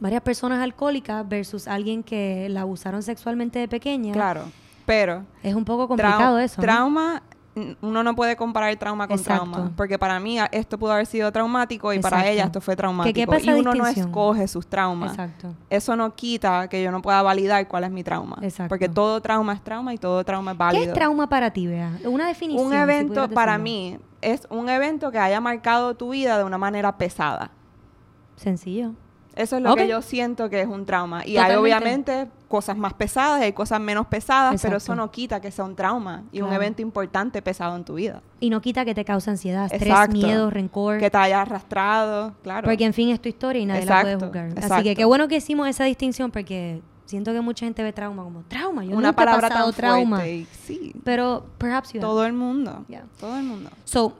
varias 0.00 0.22
personas 0.22 0.62
alcohólicas 0.62 1.26
versus 1.28 1.68
alguien 1.68 2.02
que 2.02 2.48
la 2.48 2.62
abusaron 2.62 3.02
sexualmente 3.02 3.58
de 3.58 3.68
pequeña. 3.68 4.12
Claro, 4.12 4.44
pero 4.84 5.24
Es 5.42 5.54
un 5.54 5.64
poco 5.64 5.84
trau- 5.84 5.88
complicado 5.88 6.38
eso. 6.38 6.60
trauma, 6.60 7.22
uno 7.80 8.02
no 8.02 8.14
puede 8.14 8.36
comparar 8.36 8.74
trauma 8.76 9.06
con 9.08 9.18
Exacto. 9.18 9.50
trauma, 9.52 9.72
porque 9.76 9.98
para 9.98 10.18
mí 10.20 10.38
a- 10.38 10.46
esto 10.52 10.78
pudo 10.78 10.92
haber 10.92 11.06
sido 11.06 11.30
traumático 11.32 11.92
y 11.92 11.98
para 12.00 12.26
ella 12.28 12.44
esto 12.44 12.60
fue 12.60 12.76
traumático. 12.76 13.14
qué 13.14 13.26
pasa 13.26 13.46
y 13.56 13.60
uno 13.60 13.74
no 13.74 13.86
escoge 13.86 14.46
sus 14.48 14.66
traumas. 14.66 15.10
Exacto. 15.12 15.54
Eso 15.70 15.96
no 15.96 16.14
quita 16.14 16.68
que 16.68 16.82
yo 16.82 16.90
no 16.90 17.02
pueda 17.02 17.22
validar 17.22 17.66
cuál 17.68 17.84
es 17.84 17.90
mi 17.90 18.02
trauma. 18.04 18.38
Exacto. 18.42 18.68
Porque 18.68 18.88
todo 18.88 19.20
trauma 19.20 19.52
es 19.52 19.62
trauma 19.62 19.94
y 19.94 19.98
todo 19.98 20.24
trauma 20.24 20.52
es 20.52 20.58
válido. 20.58 20.84
¿Qué 20.84 20.88
es 20.90 20.94
trauma 20.94 21.28
para 21.28 21.50
ti, 21.52 21.66
Bea? 21.66 21.90
Una 22.04 22.26
definición. 22.26 22.66
Un 22.66 22.72
evento 22.74 23.28
para 23.30 23.58
mí 23.58 23.98
es 24.20 24.46
un 24.50 24.68
evento 24.68 25.10
que 25.10 25.18
haya 25.18 25.40
marcado 25.40 25.94
tu 25.94 26.10
vida 26.10 26.38
de 26.38 26.44
una 26.44 26.58
manera 26.58 26.96
pesada. 26.98 27.50
Sencillo. 28.36 28.92
Eso 29.34 29.56
es 29.56 29.62
lo 29.62 29.76
que 29.76 29.86
yo 29.86 30.02
siento 30.02 30.50
que 30.50 30.60
es 30.60 30.66
un 30.66 30.84
trauma. 30.84 31.22
Y 31.24 31.34
Totalmente. 31.34 31.52
hay 31.54 31.56
obviamente 31.62 32.28
cosas 32.48 32.76
más 32.78 32.94
pesadas 32.94 33.40
y 33.42 33.44
hay 33.44 33.52
cosas 33.52 33.78
menos 33.78 34.06
pesadas, 34.06 34.60
pero 34.62 34.78
eso 34.78 34.94
no 34.94 35.10
quita 35.10 35.40
que 35.40 35.50
sea 35.50 35.64
un 35.66 35.76
trauma 35.76 36.24
y 36.32 36.40
un 36.40 36.52
evento 36.52 36.80
importante 36.82 37.42
pesado 37.42 37.76
en 37.76 37.84
tu 37.84 37.94
vida. 37.94 38.22
Y 38.40 38.48
no 38.50 38.60
quita 38.62 38.84
que 38.86 38.94
te 38.94 39.04
causa 39.04 39.30
ansiedad, 39.32 39.64
estrés, 39.66 39.82
Exacto. 39.82 40.16
miedo, 40.16 40.48
rencor. 40.50 40.98
Que 40.98 41.10
te 41.10 41.18
haya 41.18 41.42
arrastrado, 41.42 42.32
claro. 42.42 42.64
Porque 42.66 42.84
en 42.84 42.94
fin 42.94 43.10
es 43.10 43.20
tu 43.20 43.28
historia 43.28 43.60
y 43.60 43.66
nadie 43.66 43.84
la 43.84 44.00
Exacto, 44.00 44.30
puede 44.30 44.48
juzgar. 44.48 44.72
Así 44.72 44.82
que 44.82 44.96
qué 44.96 45.04
bueno 45.04 45.28
que 45.28 45.36
hicimos 45.36 45.68
esa 45.68 45.84
distinción 45.84 46.30
porque 46.30 46.80
siento 47.04 47.32
que 47.32 47.40
mucha 47.42 47.66
gente 47.66 47.82
ve 47.82 47.92
trauma 47.92 48.22
como 48.24 48.42
trauma. 48.48 48.82
Yo 48.84 48.90
Una 48.96 49.08
nunca 49.08 49.10
he 49.10 49.26
palabra 49.26 49.48
pasado 49.48 49.72
tan 49.72 49.74
trauma. 49.80 50.26
y 50.26 50.46
Sí, 50.64 50.92
Pero 51.04 51.44
perhaps 51.58 51.92
you 51.92 51.98
have. 52.00 52.06
todo 52.06 52.24
el 52.24 52.32
mundo. 52.32 52.84
Yeah. 52.88 53.04
Todo 53.20 53.36
el 53.36 53.44
mundo. 53.44 53.70
So, 53.84 54.14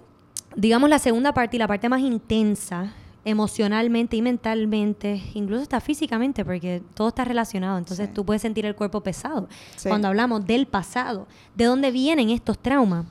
digamos 0.54 0.90
la 0.90 0.98
segunda 0.98 1.32
parte 1.32 1.56
y 1.56 1.58
la 1.58 1.66
parte 1.66 1.88
más 1.88 2.00
intensa, 2.00 2.92
emocionalmente 3.28 4.16
y 4.16 4.22
mentalmente, 4.22 5.22
incluso 5.34 5.62
hasta 5.62 5.80
físicamente, 5.80 6.44
porque 6.44 6.82
todo 6.94 7.08
está 7.08 7.24
relacionado. 7.24 7.78
Entonces 7.78 8.08
Sí. 8.08 8.14
tú 8.14 8.24
puedes 8.24 8.42
sentir 8.42 8.64
el 8.66 8.74
cuerpo 8.74 9.00
pesado. 9.02 9.48
Sí. 9.76 9.88
Cuando 9.88 10.08
hablamos 10.08 10.46
del 10.46 10.66
pasado, 10.66 11.26
de 11.54 11.64
dónde 11.66 11.90
vienen 11.90 12.30
estos 12.30 12.58
traumas, 12.58 13.06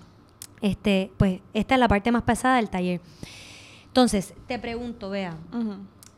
este, 0.62 1.12
pues 1.18 1.42
esta 1.54 1.76
es 1.76 1.80
la 1.80 1.88
parte 1.88 2.12
más 2.12 2.24
pesada 2.24 2.56
del 2.58 2.70
taller. 2.70 3.00
Entonces, 3.88 4.34
te 4.48 4.60
pregunto, 4.60 5.10
vea, 5.10 5.36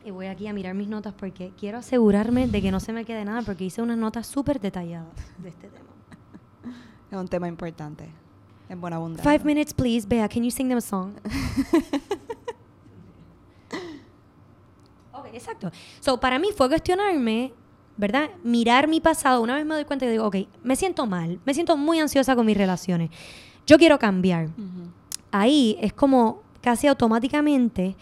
y 0.05 0.11
voy 0.11 0.27
aquí 0.27 0.47
a 0.47 0.53
mirar 0.53 0.73
mis 0.75 0.87
notas 0.87 1.13
porque 1.13 1.51
quiero 1.57 1.77
asegurarme 1.79 2.47
de 2.47 2.61
que 2.61 2.71
no 2.71 2.79
se 2.79 2.93
me 2.93 3.03
quede 3.05 3.25
nada, 3.25 3.41
porque 3.41 3.65
hice 3.65 3.81
unas 3.81 3.97
notas 3.97 4.27
súper 4.27 4.59
detalladas 4.59 5.07
de 5.37 5.49
este 5.49 5.67
tema. 5.67 5.85
Es 7.11 7.17
un 7.17 7.27
tema 7.27 7.47
importante. 7.47 8.07
Es 8.69 8.79
buena 8.79 8.97
abundancia. 8.97 9.29
Five 9.31 9.43
minutes, 9.43 9.73
please. 9.73 10.07
Bea, 10.07 10.27
can 10.29 10.43
you 10.43 10.51
sing 10.51 10.67
them 10.69 10.77
a 10.77 10.81
song? 10.81 11.13
ok, 15.13 15.18
exacto. 15.33 15.71
So, 16.00 16.19
para 16.19 16.39
mí 16.39 16.50
fue 16.55 16.67
cuestionarme, 16.69 17.53
¿verdad? 17.98 18.29
Mirar 18.43 18.88
mi 18.88 19.01
pasado. 19.01 19.41
Una 19.41 19.55
vez 19.55 19.65
me 19.65 19.75
doy 19.75 19.86
cuenta 19.86 20.05
y 20.05 20.09
digo, 20.09 20.25
ok, 20.25 20.38
me 20.63 20.75
siento 20.75 21.05
mal, 21.05 21.39
me 21.45 21.53
siento 21.53 21.75
muy 21.77 22.00
ansiosa 22.00 22.36
con 22.36 22.45
mis 22.45 22.57
relaciones. 22.57 23.09
Yo 23.65 23.77
quiero 23.77 24.00
cambiar. 24.00 24.50
Ahí 25.31 25.77
es 25.81 25.93
como 25.93 26.41
casi 26.62 26.88
automáticamente 26.88 27.95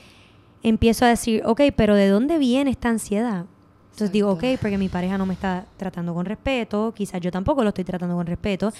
empiezo 0.63 1.05
a 1.05 1.10
decir, 1.10 1.43
ok, 1.46 1.62
pero 1.75 1.96
¿de 1.96 2.10
dónde 2.10 2.38
viene 2.38 2.72
esta 2.72 2.89
ansiedad? 2.89 3.46
Entonces 3.91 4.12
digo, 4.12 4.31
ok, 4.31 4.43
porque 4.62 4.77
mi 4.77 4.89
pareja 4.89 5.17
no 5.17 5.25
me 5.25 5.34
está 5.34 5.65
tratando 5.75 6.13
con 6.13 6.25
respeto, 6.25 6.93
quizás 6.96 7.19
yo 7.19 7.31
tampoco 7.31 7.63
lo 7.63 7.69
estoy 7.69 7.84
tratando 7.84 8.15
con 8.15 8.27
respeto. 8.27 8.72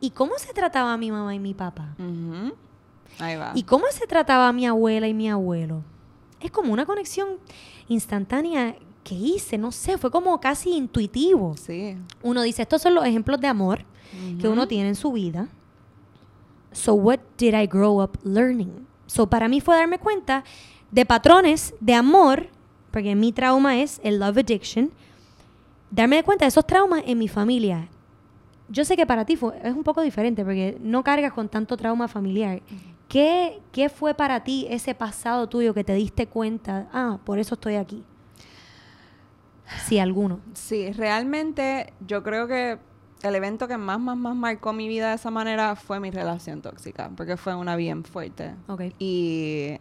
¿Y 0.00 0.10
cómo 0.10 0.34
se 0.38 0.52
trataba 0.52 0.96
mi 0.96 1.10
mamá 1.10 1.34
y 1.34 1.40
mi 1.40 1.54
papá? 1.54 1.96
Ahí 3.18 3.36
va. 3.36 3.50
¿Y 3.54 3.64
cómo 3.64 3.86
se 3.90 4.06
trataba 4.06 4.48
a 4.48 4.52
mi 4.52 4.64
abuela 4.66 5.08
y 5.08 5.14
mi 5.14 5.28
abuelo? 5.28 5.82
Es 6.40 6.50
como 6.50 6.72
una 6.72 6.86
conexión 6.86 7.28
instantánea 7.88 8.76
que 9.04 9.14
hice, 9.14 9.56
no 9.58 9.72
sé, 9.72 9.96
fue 9.98 10.10
como 10.10 10.38
casi 10.40 10.70
intuitivo. 10.70 11.56
Sí. 11.56 11.96
Uno 12.22 12.42
dice, 12.42 12.62
estos 12.62 12.82
son 12.82 12.94
los 12.94 13.04
ejemplos 13.04 13.40
de 13.40 13.46
amor 13.46 13.84
que 14.38 14.46
Ujú. 14.46 14.52
uno 14.52 14.68
tiene 14.68 14.88
en 14.88 14.94
su 14.94 15.12
vida. 15.12 15.48
So 16.72 16.94
what 16.94 17.20
did 17.38 17.54
I 17.54 17.66
grow 17.66 18.02
up 18.02 18.18
learning? 18.22 18.86
So 19.06 19.28
para 19.28 19.48
mí 19.48 19.60
fue 19.60 19.74
darme 19.76 19.98
cuenta 19.98 20.44
de 20.90 21.06
patrones 21.06 21.74
de 21.80 21.94
amor, 21.94 22.48
porque 22.90 23.14
mi 23.14 23.32
trauma 23.32 23.78
es 23.80 24.00
el 24.04 24.18
love 24.18 24.38
addiction, 24.38 24.90
darme 25.90 26.22
cuenta 26.22 26.44
de 26.44 26.50
esos 26.50 26.66
traumas 26.66 27.02
en 27.06 27.18
mi 27.18 27.28
familia. 27.28 27.88
Yo 28.68 28.84
sé 28.84 28.96
que 28.96 29.06
para 29.06 29.24
ti 29.24 29.36
fue, 29.36 29.58
es 29.64 29.74
un 29.74 29.82
poco 29.82 30.02
diferente 30.02 30.44
porque 30.44 30.76
no 30.82 31.02
cargas 31.02 31.32
con 31.32 31.48
tanto 31.48 31.76
trauma 31.78 32.06
familiar. 32.08 32.60
¿Qué, 33.08 33.60
¿Qué 33.72 33.88
fue 33.88 34.14
para 34.14 34.44
ti 34.44 34.66
ese 34.70 34.94
pasado 34.94 35.48
tuyo 35.48 35.72
que 35.72 35.82
te 35.82 35.94
diste 35.94 36.26
cuenta? 36.26 36.88
Ah, 36.92 37.18
por 37.24 37.38
eso 37.38 37.54
estoy 37.54 37.76
aquí. 37.76 38.04
Si 39.86 39.98
alguno. 39.98 40.40
Sí, 40.54 40.92
realmente 40.92 41.92
yo 42.06 42.22
creo 42.22 42.46
que 42.46 42.78
el 43.22 43.34
evento 43.34 43.66
que 43.66 43.76
más, 43.76 43.98
más, 43.98 44.16
más 44.16 44.36
marcó 44.36 44.72
mi 44.72 44.88
vida 44.88 45.10
de 45.10 45.16
esa 45.16 45.30
manera 45.30 45.74
fue 45.74 46.00
mi 46.00 46.10
relación 46.10 46.62
tóxica, 46.62 47.10
porque 47.16 47.36
fue 47.36 47.54
una 47.54 47.76
bien 47.76 48.04
fuerte. 48.04 48.54
Ok. 48.66 48.82
Y 48.98 49.78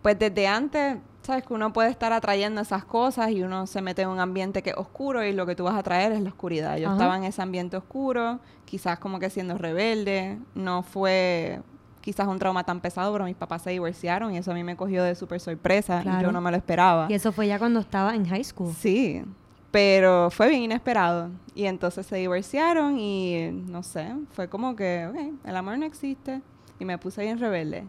pues 0.00 0.18
desde 0.18 0.46
antes, 0.46 0.98
sabes 1.22 1.44
que 1.44 1.54
uno 1.54 1.72
puede 1.72 1.90
estar 1.90 2.12
atrayendo 2.12 2.60
esas 2.60 2.84
cosas 2.84 3.30
y 3.30 3.42
uno 3.42 3.66
se 3.66 3.82
mete 3.82 4.02
en 4.02 4.08
un 4.08 4.20
ambiente 4.20 4.62
que 4.62 4.70
es 4.70 4.76
oscuro 4.76 5.24
y 5.24 5.32
lo 5.32 5.46
que 5.46 5.54
tú 5.54 5.64
vas 5.64 5.74
a 5.74 5.82
traer 5.82 6.12
es 6.12 6.20
la 6.20 6.30
oscuridad. 6.30 6.76
Yo 6.76 6.88
Ajá. 6.88 6.96
estaba 6.96 7.16
en 7.16 7.24
ese 7.24 7.42
ambiente 7.42 7.76
oscuro, 7.76 8.40
quizás 8.64 8.98
como 8.98 9.18
que 9.18 9.30
siendo 9.30 9.58
rebelde, 9.58 10.38
no 10.54 10.82
fue 10.82 11.60
quizás 12.02 12.26
un 12.28 12.38
trauma 12.38 12.64
tan 12.64 12.80
pesado, 12.80 13.10
pero 13.12 13.24
mis 13.24 13.36
papás 13.36 13.62
se 13.62 13.70
divorciaron 13.70 14.34
y 14.34 14.36
eso 14.38 14.50
a 14.50 14.54
mí 14.54 14.62
me 14.62 14.76
cogió 14.76 15.02
de 15.02 15.14
súper 15.14 15.40
sorpresa 15.40 16.00
y 16.00 16.02
Claro. 16.02 16.22
yo 16.22 16.32
no 16.32 16.40
me 16.42 16.50
lo 16.50 16.56
esperaba. 16.58 17.06
Y 17.08 17.14
eso 17.14 17.32
fue 17.32 17.46
ya 17.46 17.58
cuando 17.58 17.80
estaba 17.80 18.14
en 18.14 18.26
high 18.26 18.44
school. 18.44 18.74
Sí, 18.78 19.22
pero 19.70 20.28
fue 20.30 20.50
bien 20.50 20.62
inesperado. 20.62 21.30
Y 21.54 21.64
entonces 21.64 22.04
se 22.06 22.16
divorciaron 22.16 22.98
y 22.98 23.50
no 23.52 23.82
sé, 23.82 24.08
fue 24.32 24.48
como 24.48 24.76
que, 24.76 25.06
ok, 25.10 25.46
el 25.48 25.56
amor 25.56 25.78
no 25.78 25.86
existe. 25.86 26.42
Y 26.78 26.84
me 26.84 26.98
puse 26.98 27.22
bien 27.22 27.38
rebelde. 27.38 27.84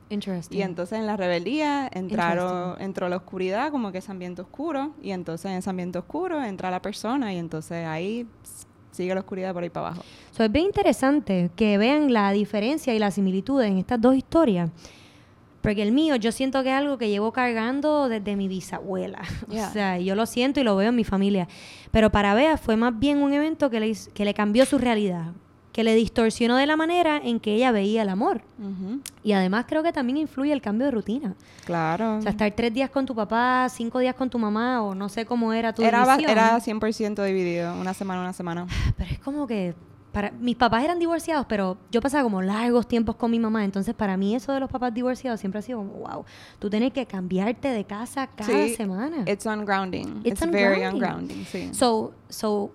Y 0.51 0.62
entonces 0.62 1.00
en 1.00 1.08
la 1.08 1.17
rebeldía 1.17 1.89
entraron, 1.91 2.79
entró 2.79 3.10
la 3.10 3.15
oscuridad, 3.17 3.72
como 3.72 3.91
que 3.91 3.98
ese 3.98 4.12
ambiente 4.12 4.43
oscuro. 4.43 4.91
Y 5.01 5.12
entonces 5.12 5.50
en 5.50 5.58
ese 5.58 5.70
ambiente 5.72 5.98
oscuro 5.98 6.43
entra 6.43 6.70
la 6.70 6.79
persona 6.79 7.34
y 7.34 7.39
entonces 7.39 7.88
ahí 7.88 8.27
sigue 8.93 9.13
la 9.13 9.21
oscuridad 9.21 9.53
por 9.53 9.63
ahí 9.63 9.69
para 9.69 9.88
abajo. 9.88 10.03
So, 10.31 10.43
es 10.43 10.51
bien 10.51 10.65
interesante 10.65 11.50
que 11.55 11.77
vean 11.77 12.13
la 12.13 12.31
diferencia 12.31 12.93
y 12.93 13.00
la 13.00 13.12
similitud 13.12 13.62
en 13.62 13.77
estas 13.77 14.00
dos 14.00 14.15
historias. 14.15 14.69
Porque 15.62 15.81
el 15.81 15.93
mío, 15.93 16.17
yo 16.17 16.31
siento 16.33 16.62
que 16.62 16.69
es 16.69 16.75
algo 16.75 16.97
que 16.97 17.09
llevo 17.09 17.31
cargando 17.31 18.09
desde 18.09 18.35
mi 18.35 18.47
bisabuela. 18.47 19.21
Yeah. 19.50 19.67
O 19.67 19.71
sea, 19.71 20.00
yo 20.00 20.15
lo 20.15 20.25
siento 20.25 20.59
y 20.59 20.63
lo 20.63 20.75
veo 20.75 20.89
en 20.89 20.95
mi 20.95 21.03
familia. 21.03 21.47
Pero 21.91 22.12
para 22.12 22.33
Bea 22.33 22.57
fue 22.57 22.75
más 22.75 22.97
bien 22.97 23.21
un 23.21 23.33
evento 23.33 23.69
que 23.69 23.79
le, 23.79 23.93
que 24.13 24.25
le 24.25 24.33
cambió 24.33 24.65
su 24.65 24.77
realidad. 24.77 25.33
Que 25.73 25.83
le 25.83 25.95
distorsionó 25.95 26.55
de 26.55 26.65
la 26.67 26.77
manera 26.77 27.17
en 27.17 27.39
que 27.41 27.55
ella 27.55 27.71
veía 27.71 28.03
el 28.03 28.09
amor. 28.09 28.41
Y 29.23 29.33
además 29.33 29.65
creo 29.67 29.83
que 29.83 29.91
también 29.91 30.17
influye 30.17 30.53
el 30.53 30.61
cambio 30.61 30.85
de 30.85 30.91
rutina. 30.91 31.33
Claro. 31.65 32.17
O 32.17 32.21
sea, 32.21 32.31
estar 32.31 32.49
tres 32.51 32.73
días 32.73 32.89
con 32.89 33.05
tu 33.05 33.13
papá, 33.15 33.67
cinco 33.69 33.99
días 33.99 34.15
con 34.15 34.29
tu 34.29 34.37
mamá, 34.39 34.81
o 34.83 34.93
no 34.95 35.09
sé 35.09 35.25
cómo 35.25 35.51
era 35.51 35.73
tu 35.73 35.81
era, 35.83 36.05
división. 36.05 36.29
era 36.31 36.57
100% 36.59 37.25
dividido, 37.25 37.73
una 37.79 37.93
semana, 37.93 38.21
una 38.21 38.33
semana. 38.33 38.67
Pero 38.97 39.11
es 39.11 39.19
como 39.19 39.47
que 39.47 39.73
para 40.11 40.29
mis 40.29 40.55
papás 40.55 40.83
eran 40.83 40.99
divorciados, 40.99 41.47
pero 41.47 41.75
yo 41.91 41.99
pasaba 41.99 42.21
como 42.21 42.39
largos 42.43 42.87
tiempos 42.87 43.15
con 43.15 43.31
mi 43.31 43.39
mamá, 43.39 43.65
entonces 43.65 43.95
para 43.95 44.15
mí 44.15 44.35
eso 44.35 44.53
de 44.53 44.59
los 44.59 44.69
papás 44.69 44.93
divorciados 44.93 45.39
siempre 45.39 45.57
ha 45.57 45.61
sido 45.63 45.79
como 45.79 45.93
wow, 45.93 46.23
tú 46.59 46.69
tienes 46.69 46.93
que 46.93 47.07
cambiarte 47.07 47.69
de 47.69 47.83
casa 47.83 48.27
cada 48.27 48.47
Sí, 48.47 48.75
semana. 48.75 49.23
It's 49.25 49.47
ungrounding. 49.47 50.21
It's 50.23 50.39
It's, 50.39 50.51
very 50.51 50.85
ungrounding. 50.85 51.39
ungrounding, 51.39 51.45
sí. 51.45 51.69
So, 51.73 52.13
so 52.29 52.69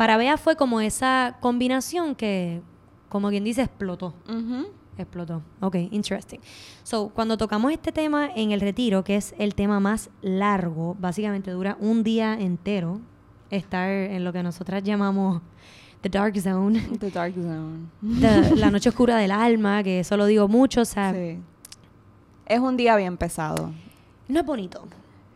para 0.00 0.16
Bea 0.16 0.38
fue 0.38 0.56
como 0.56 0.80
esa 0.80 1.36
combinación 1.40 2.14
que 2.14 2.62
como 3.10 3.28
quien 3.28 3.44
dice 3.44 3.60
explotó. 3.60 4.14
Explotó. 4.96 5.42
Ok, 5.60 5.76
interesting. 5.90 6.38
So, 6.84 7.10
cuando 7.10 7.36
tocamos 7.36 7.70
este 7.70 7.92
tema 7.92 8.30
en 8.34 8.50
el 8.52 8.62
retiro, 8.62 9.04
que 9.04 9.16
es 9.16 9.34
el 9.38 9.54
tema 9.54 9.78
más 9.78 10.08
largo, 10.22 10.96
básicamente 10.98 11.50
dura 11.50 11.76
un 11.80 12.02
día 12.02 12.32
entero, 12.32 12.98
estar 13.50 13.90
en 13.90 14.24
lo 14.24 14.32
que 14.32 14.42
nosotras 14.42 14.82
llamamos 14.82 15.42
the 16.00 16.08
dark 16.08 16.34
zone, 16.40 16.80
The 16.98 17.10
Dark 17.10 17.34
Zone. 17.34 17.88
the- 18.22 18.56
la 18.56 18.70
noche 18.70 18.88
oscura 18.88 19.16
del 19.18 19.32
alma, 19.32 19.82
que 19.82 20.00
eso 20.00 20.16
lo 20.16 20.24
digo 20.24 20.48
mucho, 20.48 20.80
o 20.80 20.84
sea, 20.86 21.12
Sí. 21.12 21.38
Es 22.46 22.58
un 22.58 22.78
día 22.78 22.96
bien 22.96 23.18
pesado. 23.18 23.70
no 24.28 24.40
es 24.40 24.46
bonito. 24.46 24.82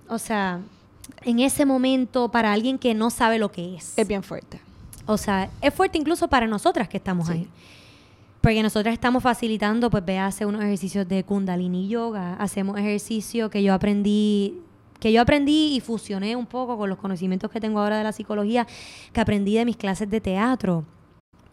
O 0.09 0.17
sea, 0.19 0.61
en 1.23 1.41
ese 1.41 1.65
momento, 1.67 2.31
para 2.31 2.53
alguien 2.53 2.79
que 2.79 2.95
no 2.95 3.11
sabe 3.11 3.39
lo 3.39 3.51
que 3.51 3.77
es. 3.77 3.99
Es 3.99 4.07
bien 4.09 4.23
fuerte. 4.23 4.61
O 5.07 5.17
sea, 5.17 5.51
es 5.61 5.73
fuerte 5.75 5.99
incluso 5.99 6.29
para 6.29 6.47
nosotras 6.47 6.89
que 6.89 6.97
estamos 6.97 7.27
Sí. 7.27 7.33
ahí. 7.35 7.49
Porque 8.41 8.63
nosotras 8.63 8.93
estamos 8.93 9.23
facilitando, 9.23 9.91
pues 9.91 10.05
ve, 10.05 10.19
hace 10.19 10.45
unos 10.45 10.63
ejercicios 10.63 11.09
de 11.09 11.25
Kundalini 11.25 11.89
Yoga, 11.89 12.35
hacemos 12.35 12.79
ejercicios 12.79 13.51
que 13.51 13.63
yo 13.63 13.73
aprendí, 13.73 14.61
que 15.01 15.13
yo 15.13 15.23
aprendí 15.23 15.75
y 15.77 15.81
fusioné 15.81 16.37
un 16.37 16.47
poco 16.47 16.77
con 16.77 16.91
los 16.91 16.99
conocimientos 16.99 17.51
que 17.51 17.61
tengo 17.61 17.81
ahora 17.81 17.97
de 17.99 18.05
la 18.05 18.13
psicología, 18.13 18.67
que 19.13 19.21
aprendí 19.21 19.55
de 19.55 19.65
mis 19.65 19.77
clases 19.77 20.11
de 20.11 20.21
teatro. 20.21 20.85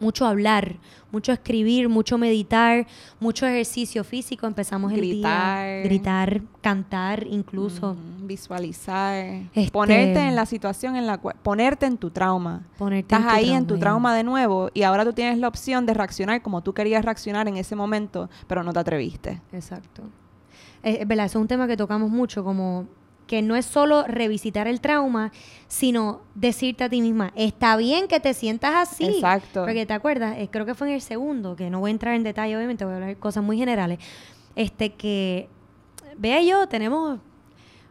Mucho 0.02 0.26
hablar, 0.26 0.76
mucho 1.12 1.30
escribir, 1.32 1.88
mucho 1.88 2.18
meditar, 2.18 2.86
mucho 3.20 3.46
ejercicio 3.46 4.02
físico. 4.02 4.48
Empezamos 4.48 4.90
el 4.92 4.98
Gritar. 5.00 5.64
día, 5.64 5.82
gritar, 5.84 6.42
cantar 6.60 7.24
incluso, 7.26 7.92
Ujú, 7.92 8.26
Visualizar. 8.26 9.14
Este- 9.54 9.70
Ponerte 9.70 10.20
en 10.26 10.34
la 10.34 10.44
situación 10.44 10.96
en 10.96 11.06
la 11.06 11.18
cual... 11.18 11.36
Ponerte 11.42 11.86
en 11.86 11.96
tu 11.98 12.10
trauma. 12.10 12.62
ponerte 12.78 13.14
Estás 13.14 13.22
tu 13.28 13.34
ahí 13.36 13.50
en 13.52 13.66
tu 13.66 13.78
trauma 13.78 14.14
de 14.16 14.24
nuevo 14.24 14.70
y 14.74 14.82
ahora 14.82 15.04
tú 15.04 15.12
tienes 15.12 15.38
la 15.38 15.46
opción 15.48 15.86
de 15.86 15.94
reaccionar 15.94 16.42
como 16.42 16.62
tú 16.62 16.72
querías 16.74 17.04
reaccionar 17.04 17.46
en 17.46 17.56
ese 17.56 17.76
momento, 17.76 18.28
pero 18.48 18.62
no 18.64 18.72
te 18.72 18.80
atreviste. 18.80 19.40
Exacto. 19.52 20.02
Es, 20.82 20.98
es 21.00 21.06
verdad, 21.06 21.26
eso 21.26 21.38
es 21.38 21.42
un 21.42 21.48
tema 21.48 21.68
que 21.68 21.76
tocamos 21.76 22.10
mucho, 22.10 22.42
como 22.42 22.86
que 23.26 23.40
no 23.42 23.56
es 23.56 23.64
solo 23.64 24.04
revisitar 24.06 24.66
el 24.68 24.80
trauma, 24.80 25.32
sino 25.68 26.20
decirte 26.34 26.84
a 26.84 26.88
ti 26.88 27.00
misma, 27.00 27.32
está 27.34 27.76
bien 27.76 28.08
que 28.08 28.20
te 28.20 28.34
sientas 28.34 28.74
así. 28.74 29.04
Exacto. 29.04 29.64
Porque 29.64 29.86
te 29.86 29.92
acuerdas, 29.94 30.36
Eh, 30.38 30.48
creo 30.50 30.66
que 30.66 30.74
fue 30.74 30.88
en 30.88 30.94
el 30.94 31.00
segundo, 31.00 31.56
que 31.56 31.70
no 31.70 31.80
voy 31.80 31.90
a 31.90 31.92
entrar 31.92 32.14
en 32.14 32.22
detalle, 32.24 32.56
obviamente, 32.56 32.84
voy 32.84 32.92
a 32.92 32.96
hablar 32.96 33.16
cosas 33.16 33.42
muy 33.42 33.56
generales, 33.56 33.98
este 34.56 34.92
que 34.92 35.48
Bea 36.18 36.42
y 36.42 36.48
yo 36.48 36.66
tenemos 36.68 37.18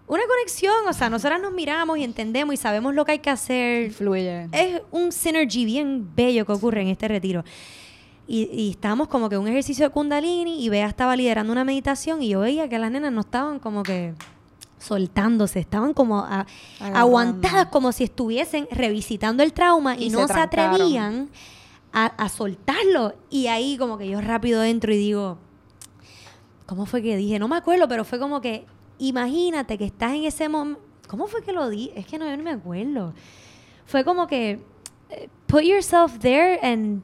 una 0.07 0.21
conexión, 0.27 0.75
o 0.87 0.93
sea, 0.93 1.09
nosotras 1.09 1.41
nos 1.41 1.53
miramos 1.53 1.97
y 1.97 2.03
entendemos 2.03 2.53
y 2.53 2.57
sabemos 2.57 2.93
lo 2.93 3.05
que 3.05 3.13
hay 3.13 3.19
que 3.19 3.29
hacer, 3.29 3.91
Fluye. 3.91 4.47
es 4.51 4.81
un 4.91 5.11
synergy 5.11 5.65
bien 5.65 6.07
bello 6.15 6.45
que 6.45 6.51
ocurre 6.51 6.81
en 6.81 6.89
este 6.89 7.07
retiro. 7.07 7.43
Y, 8.27 8.43
y 8.53 8.71
estábamos 8.71 9.07
como 9.07 9.27
que 9.29 9.37
un 9.37 9.47
ejercicio 9.47 9.85
de 9.87 9.91
kundalini 9.91 10.63
y 10.63 10.69
Bea 10.69 10.87
estaba 10.87 11.15
liderando 11.15 11.51
una 11.51 11.63
meditación 11.63 12.21
y 12.21 12.29
yo 12.29 12.41
veía 12.41 12.69
que 12.69 12.77
las 12.77 12.91
nenas 12.91 13.11
no 13.11 13.21
estaban 13.21 13.59
como 13.59 13.83
que 13.83 14.13
soltándose, 14.81 15.59
estaban 15.59 15.93
como 15.93 16.19
a- 16.19 16.45
aguantadas 16.79 17.67
como 17.67 17.91
si 17.91 18.03
estuviesen 18.03 18.67
revisitando 18.71 19.43
el 19.43 19.53
trauma 19.53 19.95
y, 19.95 20.05
Y 20.05 20.09
no 20.09 20.27
se 20.27 20.33
atrevían 20.39 21.29
a, 21.93 22.05
a 22.07 22.29
soltarlo. 22.29 23.13
Y 23.29 23.47
ahí 23.47 23.77
como 23.77 23.97
que 23.97 24.09
yo 24.09 24.19
rápido 24.21 24.63
entro 24.63 24.91
y 24.93 24.97
digo, 24.97 25.37
¿cómo 26.65 26.85
fue 26.85 27.01
que 27.01 27.15
dije? 27.17 27.39
No 27.39 27.47
me 27.47 27.57
acuerdo, 27.57 27.87
pero 27.87 28.03
fue 28.05 28.19
como 28.19 28.41
que, 28.41 28.65
imagínate 28.97 29.77
que 29.77 29.85
estás 29.85 30.13
en 30.13 30.23
ese 30.25 30.47
momento, 30.49 30.81
¿cómo 31.07 31.27
fue 31.27 31.43
que 31.43 31.51
lo 31.53 31.69
di? 31.69 31.91
Es 31.95 32.05
que 32.05 32.17
no, 32.17 32.25
yo 32.29 32.37
no 32.37 32.43
me 32.43 32.51
acuerdo. 32.51 33.13
Fue 33.85 34.03
como 34.05 34.27
que, 34.27 34.63
eh, 35.09 35.29
put 35.47 35.61
yourself 35.63 36.19
there 36.19 36.59
and... 36.61 37.03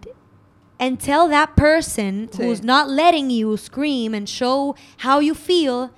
And 0.80 1.00
tell 1.00 1.28
that 1.32 1.56
person 1.56 2.30
Sí. 2.32 2.44
who's 2.44 2.62
not 2.64 2.88
letting 2.88 3.32
you 3.32 3.58
scream 3.58 4.14
and 4.14 4.28
show 4.28 4.76
how 5.04 5.20
you 5.20 5.34
feel 5.34 5.90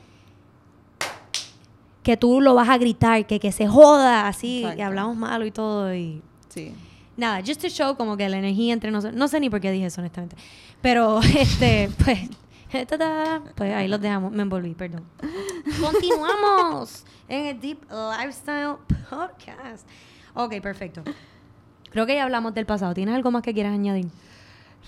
que 2.09 2.17
tú 2.17 2.41
lo 2.41 2.55
vas 2.55 2.67
a 2.69 2.79
gritar, 2.79 3.27
que, 3.27 3.39
que 3.39 3.51
se 3.51 3.67
joda, 3.67 4.27
así, 4.27 4.63
Exacto. 4.63 4.83
hablamos 4.83 5.15
malo 5.15 5.45
y 5.45 5.51
todo, 5.51 5.93
y 5.93 6.23
Sí. 6.47 6.73
nada, 7.15 7.39
just 7.45 7.61
to 7.61 7.67
show 7.69 7.95
como 7.95 8.17
que 8.17 8.27
la 8.27 8.39
energía 8.39 8.73
entre 8.73 8.89
nosotros, 8.89 9.15
no 9.15 9.27
sé 9.27 9.39
ni 9.39 9.47
por 9.47 9.61
qué 9.61 9.69
dije 9.69 9.85
eso, 9.85 10.01
honestamente, 10.01 10.35
pero, 10.81 11.19
este, 11.37 11.91
pues, 12.03 12.17
ta-ta, 12.87 13.43
pues 13.55 13.75
ahí 13.75 13.87
los 13.87 14.01
dejamos, 14.01 14.31
me 14.31 14.41
envolví, 14.41 14.73
perdón. 14.73 15.03
Continuamos 15.79 17.03
en 17.27 17.45
el 17.45 17.59
Deep 17.61 17.77
Lifestyle 17.91 18.77
Podcast. 19.09 19.87
Ok, 20.33 20.59
perfecto. 20.63 21.03
Creo 21.91 22.07
que 22.07 22.15
ya 22.15 22.23
hablamos 22.23 22.55
del 22.55 22.65
pasado, 22.65 22.95
¿tienes 22.95 23.13
algo 23.13 23.29
más 23.29 23.43
que 23.43 23.53
quieras 23.53 23.73
añadir? 23.73 24.07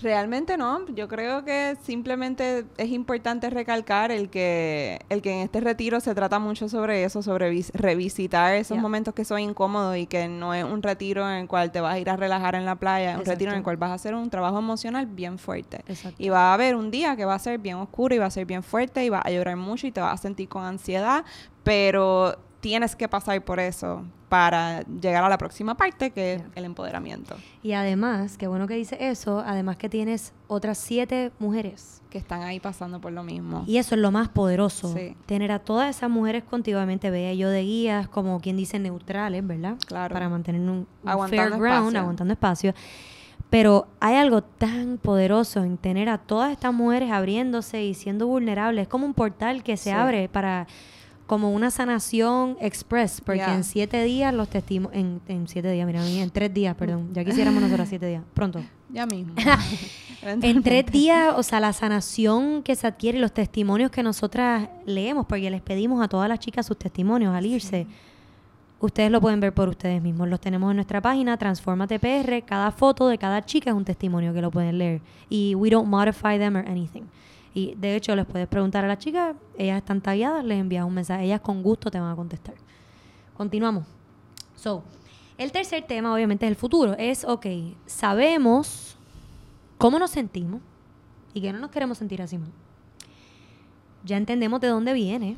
Realmente 0.00 0.56
no, 0.56 0.86
yo 0.94 1.06
creo 1.06 1.44
que 1.44 1.76
simplemente 1.84 2.64
es 2.76 2.88
importante 2.90 3.50
recalcar 3.50 4.10
el 4.10 4.30
que, 4.30 4.98
el 5.10 5.22
que 5.22 5.32
en 5.32 5.38
este 5.40 5.60
retiro 5.60 6.00
se 6.00 6.14
trata 6.14 6.38
mucho 6.38 6.68
sobre 6.68 7.04
eso, 7.04 7.22
sobre 7.22 7.50
vis- 7.50 7.70
revisitar 7.74 8.54
esos 8.54 8.78
momentos 8.78 9.14
que 9.14 9.24
son 9.24 9.38
incómodos 9.40 9.96
y 9.96 10.06
que 10.06 10.26
no 10.28 10.54
es 10.54 10.64
un 10.64 10.82
retiro 10.82 11.28
en 11.30 11.36
el 11.42 11.46
cual 11.46 11.70
te 11.70 11.80
vas 11.80 11.94
a 11.94 11.98
ir 12.00 12.10
a 12.10 12.16
relajar 12.16 12.54
en 12.56 12.64
la 12.64 12.74
playa, 12.76 13.12
es 13.12 13.18
un 13.18 13.24
retiro 13.26 13.50
en 13.52 13.58
el 13.58 13.62
cual 13.64 13.76
vas 13.76 13.90
a 13.90 13.94
hacer 13.94 14.14
un 14.14 14.28
trabajo 14.30 14.58
emocional 14.58 15.06
bien 15.06 15.38
fuerte. 15.38 15.82
Exacto. 15.86 16.16
Y 16.20 16.30
va 16.30 16.50
a 16.50 16.54
haber 16.54 16.74
un 16.74 16.90
día 16.90 17.14
que 17.14 17.24
va 17.24 17.34
a 17.34 17.38
ser 17.38 17.58
bien 17.58 17.76
oscuro 17.76 18.14
y 18.14 18.18
va 18.18 18.26
a 18.26 18.30
ser 18.30 18.46
bien 18.46 18.62
fuerte 18.62 19.04
y 19.04 19.08
vas 19.08 19.24
a 19.24 19.30
llorar 19.30 19.56
mucho 19.56 19.86
y 19.86 19.92
te 19.92 20.00
vas 20.00 20.14
a 20.14 20.16
sentir 20.16 20.48
con 20.48 20.64
ansiedad, 20.64 21.24
pero 21.62 22.36
tienes 22.62 22.96
que 22.96 23.08
pasar 23.08 23.44
por 23.44 23.60
eso 23.60 24.04
para 24.30 24.80
llegar 24.84 25.22
a 25.22 25.28
la 25.28 25.36
próxima 25.36 25.76
parte 25.76 26.10
que 26.12 26.34
es 26.34 26.42
el 26.54 26.64
empoderamiento, 26.64 27.36
Y 27.62 27.72
además, 27.72 28.38
qué 28.38 28.46
bueno 28.46 28.66
que 28.66 28.74
dice 28.74 28.96
eso, 28.98 29.42
además 29.44 29.76
que 29.76 29.90
tienes 29.90 30.32
otras 30.48 30.78
siete 30.78 31.32
mujeres 31.38 32.00
que 32.08 32.16
están 32.18 32.40
ahí 32.42 32.58
pasando 32.60 33.00
por 33.00 33.12
lo 33.12 33.24
mismo. 33.24 33.64
Y 33.66 33.76
eso 33.78 33.94
es 33.94 34.00
lo 34.00 34.10
más 34.10 34.28
poderoso. 34.28 34.94
Sí. 34.94 35.16
Tener 35.26 35.50
a 35.52 35.58
todas 35.58 35.94
esas 35.94 36.08
mujeres 36.08 36.44
continuamente, 36.44 37.10
vea 37.10 37.34
yo 37.34 37.50
de 37.50 37.62
guías, 37.62 38.08
como 38.08 38.40
quien 38.40 38.56
dice, 38.56 38.78
neutrales, 38.78 39.46
¿verdad? 39.46 39.76
Claro. 39.86 40.12
Para 40.14 40.28
mantener 40.30 40.60
un, 40.62 40.68
un 40.68 40.86
Aguantando 41.08 41.42
fair 41.50 41.60
ground, 41.60 41.76
espacio. 41.88 42.00
aguantando 42.00 42.32
espacio. 42.32 42.74
Pero 43.50 43.86
hay 44.00 44.14
algo 44.16 44.42
tan 44.42 44.96
poderoso 44.98 45.62
en 45.62 45.76
tener 45.76 46.08
a 46.08 46.16
todas 46.18 46.52
estas 46.52 46.72
mujeres 46.72 47.10
abriéndose 47.10 47.82
y 47.82 47.92
siendo 47.92 48.26
vulnerables. 48.26 48.82
Es 48.84 48.88
como 48.88 49.04
un 49.04 49.12
portal 49.14 49.62
que 49.62 49.76
se 49.76 49.90
Sí. 49.90 49.96
abre 49.96 50.28
para 50.30 50.66
como 51.32 51.50
una 51.50 51.70
sanación 51.70 52.58
express, 52.60 53.22
porque 53.22 53.42
en 53.42 53.64
siete 53.64 54.04
días 54.04 54.34
los 54.34 54.50
testimonios, 54.50 55.00
en, 55.00 55.22
en 55.28 55.48
siete 55.48 55.72
días, 55.72 55.86
mira, 55.86 56.06
en 56.06 56.28
tres 56.28 56.52
días, 56.52 56.76
perdón, 56.76 57.08
ya 57.14 57.24
quisiéramos 57.24 57.62
nosotros 57.62 57.88
siete 57.88 58.06
días, 58.06 58.22
pronto. 58.34 58.62
Ya 58.90 59.06
mismo. 59.06 59.32
En 60.22 60.62
tres 60.62 60.86
días, 60.86 61.32
o 61.34 61.42
sea, 61.42 61.58
la 61.58 61.72
sanación 61.72 62.62
que 62.62 62.76
se 62.76 62.86
adquiere 62.86 63.18
los 63.18 63.32
testimonios 63.32 63.90
que 63.90 64.02
nosotras 64.02 64.68
leemos, 64.84 65.24
porque 65.26 65.50
les 65.50 65.62
pedimos 65.62 66.04
a 66.04 66.06
todas 66.06 66.28
las 66.28 66.38
chicas 66.38 66.66
sus 66.66 66.78
testimonios 66.78 67.34
al 67.34 67.46
irse. 67.46 67.86
Ustedes 68.78 69.10
lo 69.10 69.20
pueden 69.20 69.40
ver 69.40 69.54
por 69.54 69.70
ustedes 69.70 70.00
mismos. 70.02 70.28
Los 70.28 70.38
tenemos 70.38 70.70
en 70.70 70.76
nuestra 70.76 71.00
página, 71.00 71.38
Transformate 71.38 71.98
PR. 71.98 72.44
Cada 72.44 72.70
foto 72.70 73.08
de 73.08 73.16
cada 73.18 73.42
chica 73.44 73.70
es 73.70 73.76
un 73.76 73.84
testimonio 73.84 74.32
que 74.34 74.42
lo 74.42 74.50
pueden 74.52 74.78
leer. 74.78 75.00
Y 75.28 75.56
we 75.56 75.70
don't 75.70 75.88
modify 75.88 76.38
them 76.38 76.56
or 76.56 76.68
anything. 76.68 77.04
Y 77.54 77.74
de 77.74 77.96
hecho, 77.96 78.16
les 78.16 78.24
puedes 78.26 78.48
preguntar 78.48 78.84
a 78.84 78.88
las 78.88 78.98
chicas, 78.98 79.36
ellas 79.58 79.76
están 79.78 80.00
tagueadas, 80.00 80.44
les 80.44 80.58
envías 80.58 80.84
un 80.86 80.94
mensaje. 80.94 81.24
Ellas 81.24 81.40
con 81.40 81.62
gusto 81.62 81.90
te 81.90 82.00
van 82.00 82.10
a 82.10 82.16
contestar. 82.16 82.54
Continuamos. 83.36 83.84
So, 84.56 84.82
el 85.36 85.52
tercer 85.52 85.84
tema, 85.86 86.14
obviamente, 86.14 86.46
es 86.46 86.50
el 86.50 86.56
futuro. 86.56 86.94
Es, 86.98 87.24
ok, 87.24 87.46
sabemos 87.86 88.96
cómo 89.78 89.98
nos 89.98 90.10
sentimos 90.12 90.60
y 91.34 91.40
que 91.42 91.52
no 91.52 91.58
nos 91.58 91.70
queremos 91.70 91.98
sentir 91.98 92.22
así 92.22 92.38
más. 92.38 92.48
Ya 94.04 94.16
entendemos 94.16 94.60
de 94.60 94.68
dónde 94.68 94.92
viene. 94.94 95.36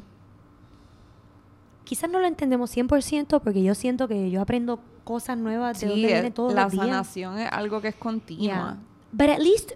Quizás 1.85 2.09
no 2.11 2.18
lo 2.18 2.27
entendemos 2.27 2.74
100% 2.74 3.40
porque 3.40 3.62
yo 3.62 3.74
siento 3.74 4.09
que 4.09 4.31
yo 4.31 4.40
aprendo 4.40 4.81
cosas 5.05 5.37
nuevas 5.37 5.79
de 5.81 5.87
Sí, 5.87 5.87
dónde 5.92 6.07
viene 6.07 6.29
es- 6.29 6.35
todos 6.35 6.55
la 6.55 6.70
sanación 6.70 7.38
es 7.38 7.53
algo 7.53 7.81
que 7.83 7.88
es 7.88 7.94
continua. 7.94 8.42
Yeah. 8.42 8.79
But 9.12 9.29
at 9.29 9.38
least 9.38 9.72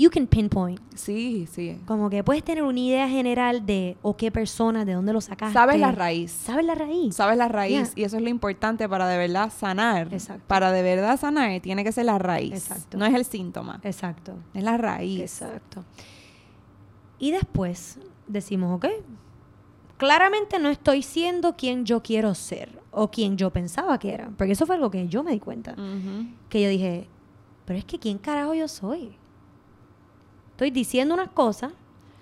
you 0.00 0.10
can 0.10 0.26
pinpoint. 0.26 0.80
Sí, 0.94 1.46
sí. 1.52 1.78
Como 1.86 2.08
que 2.08 2.24
puedes 2.24 2.42
tener 2.42 2.64
una 2.64 2.80
idea 2.80 3.08
general 3.08 3.66
de 3.66 3.96
o 4.02 4.16
qué 4.16 4.30
persona, 4.32 4.84
de 4.84 4.94
dónde 4.94 5.12
lo 5.12 5.20
sacaste. 5.20 5.52
Sabes 5.52 5.78
la 5.78 5.92
raíz. 5.92 6.32
Sabes 6.32 6.64
la 6.64 6.74
raíz. 6.74 7.14
Sabes 7.14 7.36
la 7.36 7.48
raíz 7.48 7.70
Yeah. 7.94 8.02
y 8.02 8.04
eso 8.04 8.16
es 8.16 8.22
lo 8.22 8.28
importante 8.30 8.88
para 8.88 9.06
de 9.06 9.18
verdad 9.18 9.52
sanar. 9.56 10.12
Exacto. 10.12 10.42
Para 10.46 10.72
de 10.72 10.82
verdad 10.82 11.20
sanar 11.20 11.60
tiene 11.60 11.84
que 11.84 11.92
ser 11.92 12.06
la 12.06 12.18
raíz. 12.18 12.52
Exacto. 12.54 12.96
No 12.96 13.04
es 13.04 13.14
el 13.14 13.24
síntoma, 13.26 13.78
Exacto. 13.82 14.34
es 14.54 14.62
la 14.64 14.76
raíz. 14.78 15.20
Exacto. 15.20 15.84
Y 17.18 17.30
después 17.32 17.98
decimos, 18.26 18.74
ok, 18.76 18.86
claramente 19.98 20.58
no 20.58 20.70
estoy 20.70 21.02
siendo 21.02 21.56
quien 21.56 21.84
yo 21.84 22.02
quiero 22.02 22.34
ser 22.34 22.80
o 22.90 23.10
quien 23.10 23.36
yo 23.36 23.50
pensaba 23.50 23.98
que 23.98 24.12
era. 24.14 24.30
Porque 24.36 24.52
eso 24.52 24.64
fue 24.66 24.76
algo 24.76 24.90
que 24.90 25.08
yo 25.08 25.22
me 25.22 25.32
di 25.32 25.40
cuenta. 25.40 25.74
Que 26.48 26.62
yo 26.62 26.68
dije, 26.70 27.06
pero 27.66 27.78
es 27.78 27.84
que 27.84 27.98
¿quién 27.98 28.16
carajo 28.18 28.54
yo 28.54 28.66
soy? 28.66 29.16
Estoy 30.60 30.72
diciendo 30.72 31.14
unas 31.14 31.30
cosas 31.30 31.72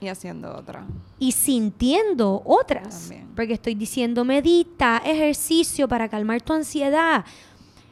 Y 0.00 0.06
haciendo 0.06 0.54
otra. 0.56 0.86
y 1.18 1.32
sintiendo 1.32 2.40
otras. 2.44 3.00
También. 3.00 3.26
Porque 3.34 3.54
estoy 3.54 3.74
diciendo, 3.74 4.24
medita, 4.24 5.02
ejercicio 5.04 5.88
para 5.88 6.08
calmar 6.08 6.40
tu 6.40 6.52
ansiedad. 6.52 7.24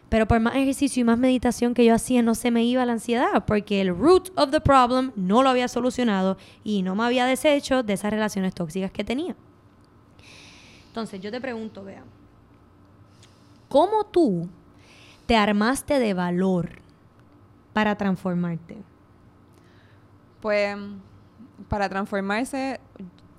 Pero 0.08 0.28
por 0.28 0.38
más 0.38 0.54
ejercicio 0.54 1.00
y 1.00 1.04
más 1.04 1.18
meditación 1.18 1.74
que 1.74 1.84
yo 1.84 1.92
hacía, 1.92 2.22
no 2.22 2.36
se 2.36 2.52
me 2.52 2.62
iba 2.62 2.86
la 2.86 2.92
ansiedad, 2.92 3.44
porque 3.44 3.80
el 3.80 3.88
root 3.88 4.28
of 4.36 4.52
the 4.52 4.60
problem 4.60 5.10
no 5.16 5.42
lo 5.42 5.48
había 5.48 5.66
solucionado 5.66 6.36
y 6.62 6.82
no 6.82 6.94
me 6.94 7.02
había 7.02 7.26
deshecho 7.26 7.82
de 7.82 7.94
esas 7.94 8.12
relaciones 8.12 8.54
tóxicas 8.54 8.92
que 8.92 9.02
tenía. 9.02 9.34
Entonces, 10.86 11.20
yo 11.20 11.32
te 11.32 11.40
pregunto, 11.40 11.82
vea, 11.82 12.04
¿cómo 13.68 14.04
tú 14.04 14.48
te 15.26 15.34
armaste 15.34 15.98
de 15.98 16.14
valor 16.14 16.70
para 17.72 17.96
transformarte? 17.96 18.76
Pues 20.46 20.76
para 21.68 21.88
transformarse 21.88 22.78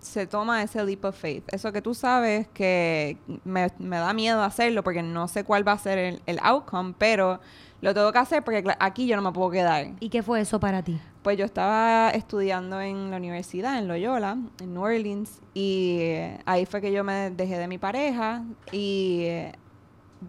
se 0.02 0.28
toma 0.28 0.62
ese 0.62 0.84
leap 0.84 1.06
of 1.06 1.17
faith. 1.17 1.46
Eso 1.54 1.72
que 1.72 1.82
tú 1.82 1.93
sabes 1.93 2.50
que 2.50 3.15
me, 3.46 3.72
me 3.80 3.96
da 3.96 4.12
miedo 4.12 4.43
hacerlo 4.43 4.84
porque 4.84 5.02
no 5.02 5.30
sé 5.30 5.46
cuál 5.46 5.65
va 5.65 5.72
a 5.72 5.78
ser 5.78 5.98
el, 5.98 6.22
el 6.26 6.38
outcome, 6.41 6.96
pero 6.98 7.39
lo 7.80 7.93
tengo 7.93 8.12
que 8.12 8.17
hacer 8.17 8.43
porque 8.43 8.62
aquí 8.78 9.08
yo 9.08 9.15
no 9.15 9.22
me 9.22 9.32
puedo 9.32 9.50
quedar. 9.52 9.88
¿Y 10.02 10.10
qué 10.10 10.22
fue 10.22 10.41
eso 10.41 10.60
para 10.60 10.84
ti? 10.84 11.00
Pues 11.24 11.38
yo 11.38 11.46
estaba 11.46 12.10
estudiando 12.10 12.82
en 12.82 13.10
la 13.10 13.15
universidad, 13.15 13.80
en 13.80 13.88
Loyola, 13.88 14.38
en 14.60 14.74
New 14.74 14.84
Orleans, 14.84 15.39
y 15.54 16.00
eh, 16.02 16.41
ahí 16.46 16.65
fue 16.65 16.82
que 16.82 16.91
yo 16.91 17.06
me 17.06 17.30
dejé 17.30 17.58
de 17.58 17.70
mi 17.70 17.78
pareja 17.78 18.43
y 18.74 19.22
eh, 19.22 19.54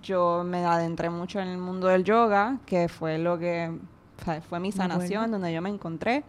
yo 0.01 0.45
me 0.45 0.65
adentré 0.65 1.11
mucho 1.11 1.41
en 1.41 1.49
el 1.49 1.59
mundo 1.59 1.89
del 1.89 2.05
yoga, 2.05 2.61
que 2.67 2.89
fue 2.89 3.19
lo 3.19 3.37
que 3.37 3.69
o 4.21 4.25
sea, 4.25 4.41
fue 4.41 4.61
mi 4.61 4.73
sanación, 4.73 5.31
donde 5.31 5.53
yo 5.53 5.63
me 5.63 5.71
encontré. 5.71 6.25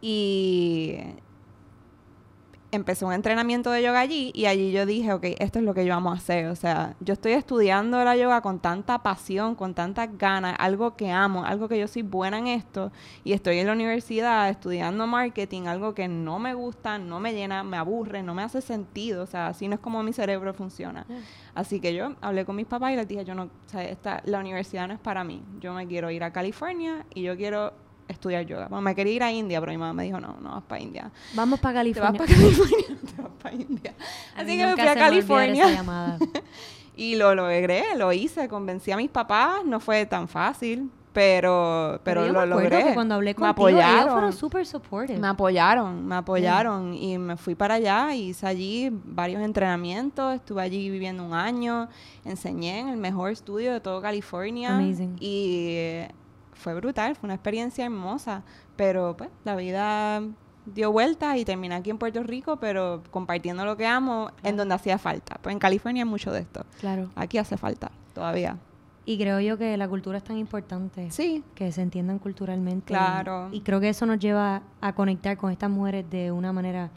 Y 0.00 0.96
empecé 2.70 3.04
un 3.04 3.12
entrenamiento 3.12 3.70
de 3.70 3.82
yoga 3.82 4.00
allí 4.00 4.30
y 4.34 4.46
allí 4.46 4.72
yo 4.72 4.84
dije, 4.84 5.12
ok, 5.12 5.24
esto 5.38 5.58
es 5.58 5.64
lo 5.64 5.72
que 5.72 5.86
yo 5.86 5.94
vamos 5.94 6.12
a 6.12 6.16
hacer. 6.16 6.46
O 6.48 6.56
sea, 6.56 6.94
yo 7.00 7.14
estoy 7.14 7.32
estudiando 7.32 8.02
la 8.04 8.16
yoga 8.16 8.40
con 8.42 8.60
tanta 8.60 9.02
pasión, 9.02 9.54
con 9.54 9.74
tantas 9.74 10.16
ganas, 10.18 10.54
algo 10.58 10.96
que 10.96 11.10
amo, 11.10 11.44
algo 11.44 11.68
que 11.68 11.78
yo 11.78 11.88
soy 11.88 12.02
buena 12.02 12.38
en 12.38 12.48
esto 12.48 12.92
y 13.24 13.32
estoy 13.32 13.58
en 13.58 13.66
la 13.66 13.72
universidad 13.72 14.50
estudiando 14.50 15.06
marketing, 15.06 15.62
algo 15.62 15.94
que 15.94 16.08
no 16.08 16.38
me 16.38 16.54
gusta, 16.54 16.98
no 16.98 17.20
me 17.20 17.32
llena, 17.32 17.64
me 17.64 17.76
aburre, 17.76 18.22
no 18.22 18.34
me 18.34 18.42
hace 18.42 18.60
sentido. 18.60 19.22
O 19.22 19.26
sea, 19.26 19.48
así 19.48 19.66
no 19.68 19.74
es 19.74 19.80
como 19.80 20.02
mi 20.02 20.12
cerebro 20.12 20.52
funciona. 20.52 21.06
Así 21.54 21.80
que 21.80 21.94
yo 21.94 22.14
hablé 22.20 22.44
con 22.44 22.56
mis 22.56 22.66
papás 22.66 22.92
y 22.92 22.96
les 22.96 23.08
dije, 23.08 23.24
yo 23.24 23.34
no, 23.34 23.44
o 23.44 23.50
sea, 23.66 23.82
esta, 23.84 24.22
la 24.26 24.40
universidad 24.40 24.86
no 24.86 24.94
es 24.94 25.00
para 25.00 25.24
mí. 25.24 25.42
Yo 25.60 25.72
me 25.72 25.86
quiero 25.86 26.10
ir 26.10 26.22
a 26.22 26.32
California 26.32 27.06
y 27.14 27.22
yo 27.22 27.36
quiero 27.36 27.72
estudiar 28.08 28.44
yoga. 28.46 28.68
Me 28.68 28.94
quería 28.94 29.12
ir 29.12 29.22
a 29.22 29.30
India, 29.32 29.60
pero 29.60 29.72
mi 29.72 29.78
mamá 29.78 29.92
me 29.92 30.04
dijo, 30.04 30.18
no, 30.20 30.36
no 30.40 30.50
vas 30.50 30.62
para 30.64 30.80
India. 30.80 31.10
Vamos 31.34 31.60
para 31.60 31.82
Te 31.92 32.00
vas 32.00 32.12
California. 32.12 32.18
para 32.18 32.34
California, 32.34 32.98
te 33.16 33.22
vas 33.22 33.32
para 33.42 33.54
India. 33.54 33.94
A 34.36 34.42
mí 34.42 34.50
Así 34.50 34.58
que 34.58 34.66
me 34.66 34.72
fui 34.72 34.86
a 34.86 34.94
me 34.94 35.00
California 35.00 36.18
y 36.96 37.14
lo 37.16 37.34
logré, 37.34 37.84
lo 37.96 38.12
hice, 38.12 38.48
convencí 38.48 38.90
a 38.90 38.96
mis 38.96 39.10
papás, 39.10 39.64
no 39.64 39.78
fue 39.78 40.06
tan 40.06 40.26
fácil, 40.26 40.90
pero, 41.12 42.00
pero, 42.04 42.26
yo 42.26 42.32
lo 42.32 42.40
me 42.40 42.46
logré. 42.46 42.84
que 42.84 42.94
cuando 42.94 43.14
hablé 43.16 43.30
me 43.30 43.34
contigo, 43.34 43.68
ellos 43.68 43.80
apoyaron. 43.82 44.12
fueron 44.12 44.32
súper 44.32 44.66
supportive. 44.66 45.18
Me 45.18 45.26
apoyaron, 45.28 46.06
me 46.06 46.14
apoyaron 46.16 46.94
y 46.94 47.18
me 47.18 47.36
fui 47.36 47.54
para 47.54 47.74
allá, 47.74 48.14
hice 48.14 48.46
allí 48.46 48.90
varios 48.92 49.42
entrenamientos, 49.42 50.34
estuve 50.34 50.62
allí 50.62 50.90
viviendo 50.90 51.24
un 51.24 51.34
año, 51.34 51.88
enseñé 52.24 52.80
en 52.80 52.88
el 52.88 52.96
mejor 52.98 53.32
estudio 53.32 53.72
de 53.72 53.80
todo 53.80 54.00
California 54.00 54.76
Amazing. 54.76 55.16
y 55.18 56.02
fue 56.58 56.74
brutal, 56.74 57.16
fue 57.16 57.26
una 57.28 57.34
experiencia 57.34 57.84
hermosa, 57.84 58.42
pero 58.76 59.16
pues 59.16 59.30
la 59.44 59.56
vida 59.56 60.22
dio 60.66 60.92
vueltas 60.92 61.36
y 61.38 61.44
terminé 61.44 61.74
aquí 61.74 61.90
en 61.90 61.98
Puerto 61.98 62.22
Rico, 62.22 62.56
pero 62.58 63.02
compartiendo 63.10 63.64
lo 63.64 63.76
que 63.76 63.86
amo 63.86 64.30
en 64.42 64.56
donde 64.56 64.74
hacía 64.74 64.98
falta. 64.98 65.38
Pues 65.42 65.54
en 65.54 65.58
California 65.58 66.02
hay 66.04 66.08
mucho 66.08 66.30
de 66.32 66.40
esto, 66.40 66.64
Claro. 66.80 67.10
aquí 67.16 67.38
hace 67.38 67.56
falta 67.56 67.90
todavía. 68.14 68.58
Y 69.06 69.16
creo 69.16 69.40
yo 69.40 69.56
que 69.56 69.74
la 69.78 69.88
cultura 69.88 70.18
es 70.18 70.24
tan 70.24 70.36
importante. 70.36 71.10
Sí, 71.10 71.42
Que 71.54 71.72
se 71.72 71.80
entiendan 71.80 72.18
culturalmente. 72.18 72.88
Claro. 72.88 73.48
Y 73.52 73.62
creo 73.62 73.80
que 73.80 73.88
eso 73.88 74.04
nos 74.04 74.18
lleva 74.18 74.60
a 74.82 74.92
conectar 74.94 75.38
con 75.38 75.50
estas 75.50 75.70
mujeres 75.70 76.04
de 76.10 76.30
una 76.30 76.52
manera 76.52 76.90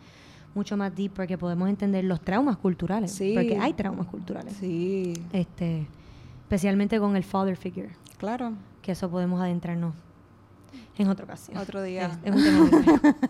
mucho 0.53 0.75
más 0.75 0.93
deep 0.93 1.13
porque 1.13 1.37
podemos 1.37 1.69
entender 1.69 2.03
los 2.03 2.19
traumas 2.19 2.57
culturales. 2.57 3.13
Sí. 3.13 3.31
Porque 3.33 3.57
hay 3.57 3.71
traumas 3.71 4.07
culturales. 4.07 4.51
sí, 4.59 5.13
Este, 5.31 5.87
especialmente 6.43 6.99
con 6.99 7.15
el 7.15 7.23
father 7.23 7.55
figure. 7.55 7.91
claro, 8.17 8.51
Que 8.81 8.93
eso 8.93 9.09
podemos 9.09 9.41
adentrarnos 9.41 9.93
en 10.97 11.07
otra 11.07 11.25
ocasión. 11.25 11.57
otro 11.57 11.81
día. 11.83 12.17
Es, 12.23 12.33
es 12.33 12.35
un 12.35 12.69
tema. 12.69 13.15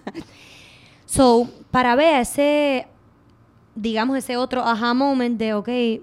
So, 1.06 1.50
para 1.72 1.94
ver 1.96 2.22
ese, 2.22 2.88
digamos, 3.76 4.18
ese 4.18 4.38
otro 4.38 4.62
aha 4.64 4.94
moment 4.94 5.38
de, 5.38 5.54
ok, 5.54 5.68
I 5.68 6.00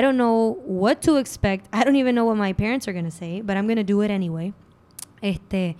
don't 0.00 0.14
know 0.14 0.56
what 0.66 0.98
to 0.98 1.18
expect. 1.18 1.66
I 1.74 1.82
don't 1.84 1.96
even 1.96 2.14
know 2.14 2.24
what 2.28 2.36
my 2.36 2.52
parents 2.54 2.86
are 2.86 2.92
going 2.92 3.10
to 3.10 3.16
say, 3.16 3.40
but 3.42 3.56
I'm 3.56 3.66
going 3.66 3.76
to 3.76 3.82
do 3.84 4.02
it 4.04 4.10
anyway. 4.10 4.52
Este, 5.20 5.76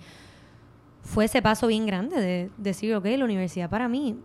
fue 1.01 1.25
ese 1.25 1.41
paso 1.41 1.67
bien 1.67 1.85
grande 1.85 2.19
de 2.19 2.49
decir, 2.57 2.93
ok, 2.93 3.05
la 3.17 3.23
universidad 3.23 3.69
para 3.69 3.87
mí. 3.87 4.17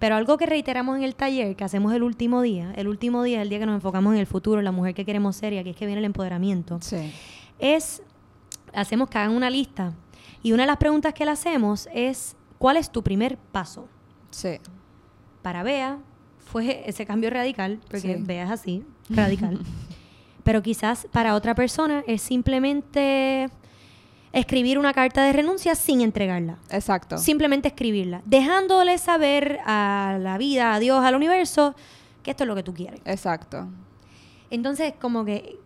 Pero 0.00 0.16
algo 0.16 0.36
que 0.38 0.46
reiteramos 0.46 0.96
en 0.96 1.04
el 1.04 1.14
taller, 1.14 1.54
que 1.54 1.62
hacemos 1.62 1.92
el 1.94 2.02
último 2.02 2.42
día, 2.42 2.72
el 2.76 2.88
último 2.88 3.22
día 3.22 3.38
es 3.38 3.42
el 3.42 3.48
día 3.48 3.60
que 3.60 3.66
nos 3.66 3.76
enfocamos 3.76 4.12
en 4.14 4.18
el 4.18 4.26
futuro, 4.26 4.58
en 4.58 4.64
la 4.64 4.72
mujer 4.72 4.92
que 4.94 5.04
queremos 5.04 5.36
ser 5.36 5.52
y 5.52 5.58
aquí 5.58 5.70
es 5.70 5.76
que 5.76 5.86
viene 5.86 6.00
el 6.00 6.04
empoderamiento 6.04 6.78
Sí. 6.82 7.12
es, 7.60 8.02
hacemos 8.74 9.08
que 9.08 9.18
hagan 9.18 9.32
una 9.32 9.50
lista. 9.50 9.92
Y 10.42 10.52
una 10.52 10.64
de 10.64 10.66
las 10.68 10.76
preguntas 10.76 11.14
que 11.14 11.24
le 11.24 11.30
hacemos 11.30 11.88
es, 11.92 12.36
¿cuál 12.58 12.76
es 12.76 12.90
tu 12.90 13.02
primer 13.02 13.36
paso? 13.38 13.88
Sí. 14.30 14.58
Para 15.42 15.62
Bea 15.62 15.98
fue 16.38 16.82
ese 16.86 17.06
cambio 17.06 17.30
radical, 17.30 17.80
porque 17.90 18.16
Sí. 18.16 18.22
Bea 18.22 18.44
es 18.44 18.50
así, 18.50 18.84
radical. 19.08 19.60
Pero 20.44 20.62
quizás 20.62 21.06
para 21.10 21.34
otra 21.34 21.54
persona 21.54 22.04
es 22.06 22.20
simplemente 22.20 23.48
escribir 24.32 24.78
una 24.78 24.92
carta 24.92 25.24
de 25.24 25.32
renuncia 25.32 25.74
sin 25.74 26.00
entregarla. 26.00 26.58
Exacto. 26.70 27.16
Simplemente 27.18 27.68
escribirla, 27.68 28.20
dejándole 28.26 28.98
saber 28.98 29.60
a 29.64 30.18
la 30.20 30.36
vida, 30.38 30.74
a 30.74 30.78
Dios, 30.80 31.02
al 31.04 31.14
universo, 31.14 31.74
que 32.22 32.32
esto 32.32 32.44
es 32.44 32.48
lo 32.48 32.54
que 32.54 32.62
tú 32.62 32.74
quieres. 32.74 33.00
Exacto. 33.04 33.68
Entonces, 34.50 34.94
como 35.00 35.24
que 35.24 35.58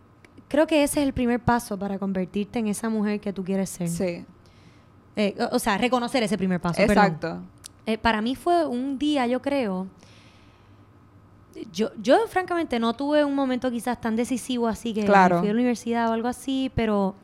creo 0.49 0.67
que 0.67 0.83
ese 0.83 1.01
es 1.01 1.07
el 1.07 1.13
primer 1.13 1.41
paso 1.41 1.79
para 1.79 1.99
convertirte 1.99 2.59
en 2.59 2.69
esa 2.69 2.89
mujer 2.89 3.21
que 3.21 3.33
tú 3.33 3.45
quieres 3.45 3.71
ser. 3.71 3.89
Sí. 3.89 4.25
Eh, 5.17 5.35
o 5.51 5.57
o 5.57 5.59
sea, 5.59 5.79
reconocer 5.79 6.23
ese 6.23 6.39
primer 6.39 6.61
paso. 6.61 6.81
Exacto. 6.81 7.41
Eh, 7.87 7.99
para 7.99 8.21
mí 8.21 8.35
fue 8.37 8.67
un 8.67 8.99
día, 8.99 9.27
yo 9.27 9.41
creo. 9.43 9.87
Yo, 11.73 11.91
yo 12.01 12.19
francamente 12.29 12.79
no 12.79 12.95
tuve 12.95 13.25
un 13.25 13.35
momento 13.35 13.71
quizás 13.71 14.01
tan 14.01 14.15
decisivo 14.15 14.69
así 14.69 14.95
que 14.95 15.05
Claro. 15.05 15.41
fui 15.41 15.49
a 15.49 15.53
la 15.53 15.57
universidad 15.59 16.09
o 16.09 16.13
algo 16.13 16.29
así, 16.29 16.71
pero 16.75 17.15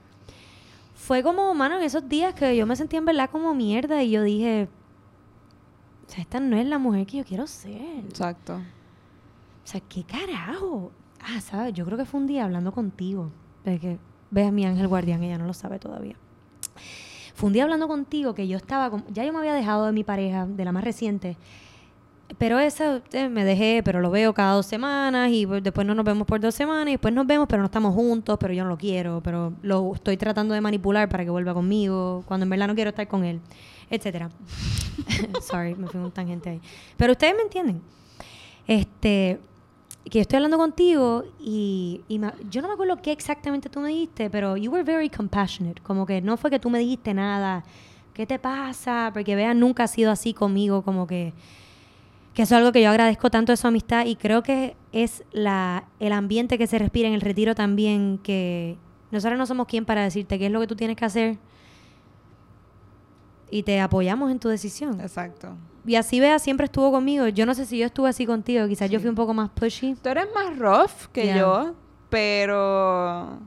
fue 0.95 1.23
como, 1.23 1.55
mano, 1.55 1.77
en 1.77 1.83
esos 1.83 2.09
días 2.09 2.35
que 2.35 2.57
yo 2.57 2.67
me 2.67 2.75
sentía 2.75 2.99
en 2.99 3.05
verdad 3.05 3.31
como 3.31 3.55
mierda 3.55 4.03
y 4.03 4.11
yo 4.11 4.23
dije, 4.23 4.69
o 6.09 6.11
sea, 6.11 6.23
esta 6.23 6.41
no 6.41 6.57
es 6.57 6.67
la 6.67 6.79
mujer 6.79 7.07
que 7.07 7.19
yo 7.19 7.25
quiero 7.25 7.47
ser. 7.47 7.81
Exacto. 8.09 8.55
O 8.57 9.67
sea, 9.67 9.81
¿qué 9.81 10.03
carajo? 10.03 10.91
Ah, 11.27 11.41
¿sabes? 11.41 11.73
Yo 11.75 11.85
creo 11.85 11.97
que 11.99 12.05
fue 12.05 12.21
un 12.21 12.27
día 12.27 12.45
hablando 12.45 12.73
contigo. 12.73 13.31
De 13.65 13.79
que 13.79 13.99
ves 14.31 14.49
a 14.49 14.53
mi 14.53 14.67
ángel 14.67 14.87
guardián, 14.89 15.23
ella 15.23 15.39
no 15.39 15.47
lo 15.47 15.55
sabe 15.55 15.79
todavía. 15.79 16.17
Fue 17.35 17.47
un 17.49 17.53
día 17.55 17.65
hablando 17.65 17.89
contigo 17.89 18.35
que 18.35 18.47
yo 18.47 18.57
estaba, 18.57 18.91
con- 18.91 19.05
ya 19.13 19.25
yo 19.25 19.33
me 19.33 19.39
había 19.39 19.55
dejado 19.55 19.87
de 19.87 19.93
mi 19.93 20.05
pareja, 20.05 20.47
de 20.47 20.65
la 20.65 20.73
más 20.73 20.85
reciente. 20.85 21.37
Pero 22.39 22.59
esa 22.59 23.03
eh, 23.13 23.29
me 23.29 23.45
dejé, 23.45 23.83
pero 23.85 24.01
lo 24.01 24.11
veo 24.11 24.33
cada 24.35 24.55
dos 24.55 24.67
semanas 24.67 25.31
y 25.31 25.47
pues, 25.47 25.63
después 25.63 25.87
no 25.87 25.95
nos 25.95 26.05
vemos 26.05 26.27
por 26.27 26.41
dos 26.41 26.55
semanas 26.55 26.89
y 26.89 26.93
después 26.93 27.13
nos 27.15 27.27
vemos, 27.27 27.47
pero 27.49 27.61
no 27.63 27.67
estamos 27.67 27.95
juntos, 27.95 28.37
pero 28.41 28.53
yo 28.55 28.65
no 28.65 28.71
lo 28.71 28.79
quiero, 28.79 29.21
pero 29.23 29.53
lo 29.63 29.95
estoy 29.95 30.17
tratando 30.17 30.55
de 30.55 30.61
manipular 30.61 31.09
para 31.09 31.25
que 31.25 31.31
vuelva 31.31 31.55
conmigo, 31.55 32.23
cuando 32.27 32.45
en 32.45 32.51
verdad 32.51 32.67
no 32.69 32.75
quiero 32.75 32.91
estar 32.91 33.07
con 33.09 33.25
él, 33.25 33.41
etcétera. 33.91 34.31
Sorry, 35.43 35.75
me 35.75 35.87
fui 35.87 36.01
un 36.01 36.11
tangente 36.13 36.51
ahí. 36.51 36.61
Pero 36.97 37.13
ustedes 37.13 37.35
me 37.37 37.43
entienden. 37.43 37.83
Este, 38.67 39.39
que 40.11 40.21
estoy 40.21 40.37
hablando 40.37 40.59
contigo 40.59 41.25
y, 41.41 42.03
y 42.09 42.21
yo 42.51 42.63
no 42.63 42.69
me 42.69 42.75
acuerdo 42.75 43.01
qué 43.01 43.13
exactamente 43.13 43.69
tú 43.69 43.81
me 43.81 43.89
dijiste, 43.89 44.29
pero 44.31 44.57
you 44.57 44.71
were 44.71 44.85
very 44.85 45.09
compassionate. 45.09 45.81
Como 45.83 46.07
que 46.07 46.21
no 46.21 46.37
fue 46.37 46.51
que 46.51 46.59
tú 46.59 46.71
me 46.71 46.79
dijiste 46.79 47.15
nada. 47.15 47.65
¿Qué 48.13 48.27
te 48.27 48.39
pasa? 48.39 49.11
Porque 49.13 49.35
Bea 49.35 49.55
nunca 49.55 49.85
ha 49.85 49.89
sido 49.89 50.11
así 50.11 50.35
conmigo, 50.35 50.83
como 50.83 51.07
que 51.07 51.33
que 52.35 52.43
eso 52.43 52.57
es 52.57 52.59
algo 52.59 52.73
que 52.73 52.83
yo 52.83 52.91
agradezco 52.91 53.31
tanto 53.31 53.53
de 53.53 53.57
su 53.57 53.67
amistad 53.69 54.07
y 54.07 54.17
creo 54.17 54.43
que 54.43 54.77
es 54.93 55.23
la, 55.33 55.85
el 56.01 56.13
ambiente 56.13 56.59
que 56.59 56.67
se 56.67 56.79
respira 56.79 57.09
en 57.09 57.15
el 57.15 57.21
retiro 57.21 57.55
también, 57.55 58.19
que 58.19 58.77
nosotros 59.13 59.39
no 59.39 59.47
somos 59.47 59.69
quien 59.69 59.85
para 59.85 60.03
decirte 60.03 60.39
qué 60.39 60.47
es 60.47 60.53
lo 60.53 60.61
que 60.61 60.67
tú 60.67 60.75
tienes 60.75 60.97
que 60.97 61.05
hacer 61.05 61.39
y 63.51 63.63
te 63.63 63.81
apoyamos 63.81 64.33
en 64.33 64.41
tu 64.41 64.49
decisión. 64.49 65.01
Exacto. 65.01 65.57
Y 65.87 65.97
así 65.97 66.19
Bea 66.21 66.39
siempre 66.39 66.65
estuvo 66.67 66.91
conmigo. 66.91 67.29
Yo 67.29 67.45
no 67.47 67.55
sé 67.55 67.67
si 67.67 67.79
yo 67.79 67.87
estuve 67.87 68.09
así 68.09 68.25
contigo, 68.27 68.67
quizás 68.69 68.89
yo 68.91 68.99
Sí. 68.99 69.03
fui 69.03 69.11
un 69.11 69.15
poco 69.17 69.35
más 69.35 69.51
pushy. 69.51 69.95
Tú 70.03 70.09
eres 70.09 70.27
más 70.35 70.59
rough 70.59 71.09
que 71.13 71.27
Ya. 71.27 71.39
yo, 71.39 71.75
pero 72.09 73.39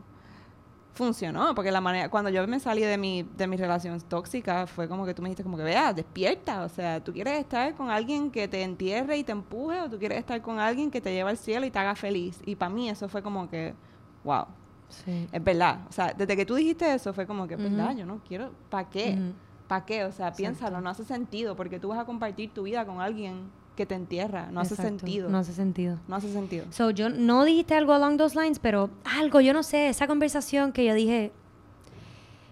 funcionó, 0.93 1.53
porque 1.53 1.71
la 1.71 1.79
manera, 1.79 2.09
cuando 2.09 2.29
yo 2.31 2.47
me 2.47 2.59
salí 2.59 2.81
de 2.81 2.97
mi, 2.97 3.21
de 3.21 3.45
mi 3.45 3.55
relación 3.55 4.01
tóxica, 4.01 4.65
fue 4.65 4.87
como 4.87 5.05
que 5.05 5.13
tú 5.13 5.21
me 5.21 5.29
dijiste 5.29 5.43
como 5.43 5.55
que, 5.55 5.63
vea, 5.63 5.93
despierta, 5.93 6.63
o 6.63 6.69
sea, 6.69 7.03
tú 7.03 7.13
quieres 7.13 7.39
estar 7.39 7.75
con 7.75 7.91
alguien 7.91 8.31
que 8.31 8.47
te 8.47 8.63
entierre 8.63 9.15
y 9.17 9.23
te 9.23 9.31
empuje, 9.31 9.79
o 9.79 9.89
tú 9.89 9.99
quieres 9.99 10.17
estar 10.17 10.41
con 10.41 10.57
alguien 10.59 10.89
que 10.89 10.99
te 10.99 11.13
lleva 11.13 11.29
al 11.29 11.37
cielo 11.37 11.67
y 11.67 11.71
te 11.71 11.77
haga 11.77 11.93
feliz. 11.93 12.39
Y 12.47 12.55
para 12.55 12.69
mí 12.73 12.89
eso 12.89 13.07
fue 13.09 13.21
como 13.21 13.47
que, 13.47 13.75
wow, 14.23 14.45
Sí. 14.89 15.27
es 15.31 15.43
verdad. 15.43 15.81
O 15.87 15.91
sea, 15.91 16.13
desde 16.17 16.35
que 16.35 16.45
tú 16.47 16.55
dijiste 16.55 16.91
eso 16.91 17.13
fue 17.13 17.27
como 17.27 17.47
que, 17.47 17.53
es 17.53 17.61
verdad, 17.61 17.89
Ujú. 17.89 17.97
yo 17.99 18.05
no 18.07 18.19
quiero, 18.27 18.51
¿para 18.69 18.89
qué? 18.89 19.13
Ujú. 19.19 19.33
¿Para 19.67 19.85
qué? 19.85 20.05
O 20.05 20.11
sea, 20.11 20.31
piénsalo, 20.31 20.81
no 20.81 20.89
hace 20.89 21.03
sentido, 21.03 21.55
porque 21.55 21.79
tú 21.79 21.89
vas 21.89 21.99
a 21.99 22.05
compartir 22.05 22.51
tu 22.53 22.63
vida 22.63 22.85
con 22.85 23.01
alguien 23.01 23.49
que 23.75 23.85
te 23.85 23.95
entierra, 23.95 24.49
no 24.51 24.61
hace 24.61 24.73
Exacto, 24.73 24.99
sentido. 24.99 25.29
No 25.29 25.37
hace 25.37 25.53
sentido. 25.53 25.99
No 26.07 26.15
hace 26.15 26.33
sentido. 26.33 26.65
So, 26.71 26.89
yo 26.89 27.09
no 27.09 27.45
dijiste 27.45 27.75
algo 27.75 27.93
along 27.93 28.17
those 28.17 28.37
lines, 28.39 28.59
pero 28.59 28.89
algo, 29.05 29.39
yo 29.39 29.53
no 29.53 29.61
sé, 29.61 29.89
esa 29.89 30.07
conversación 30.07 30.71
que 30.71 30.83
yo 30.83 30.93
dije, 30.95 31.31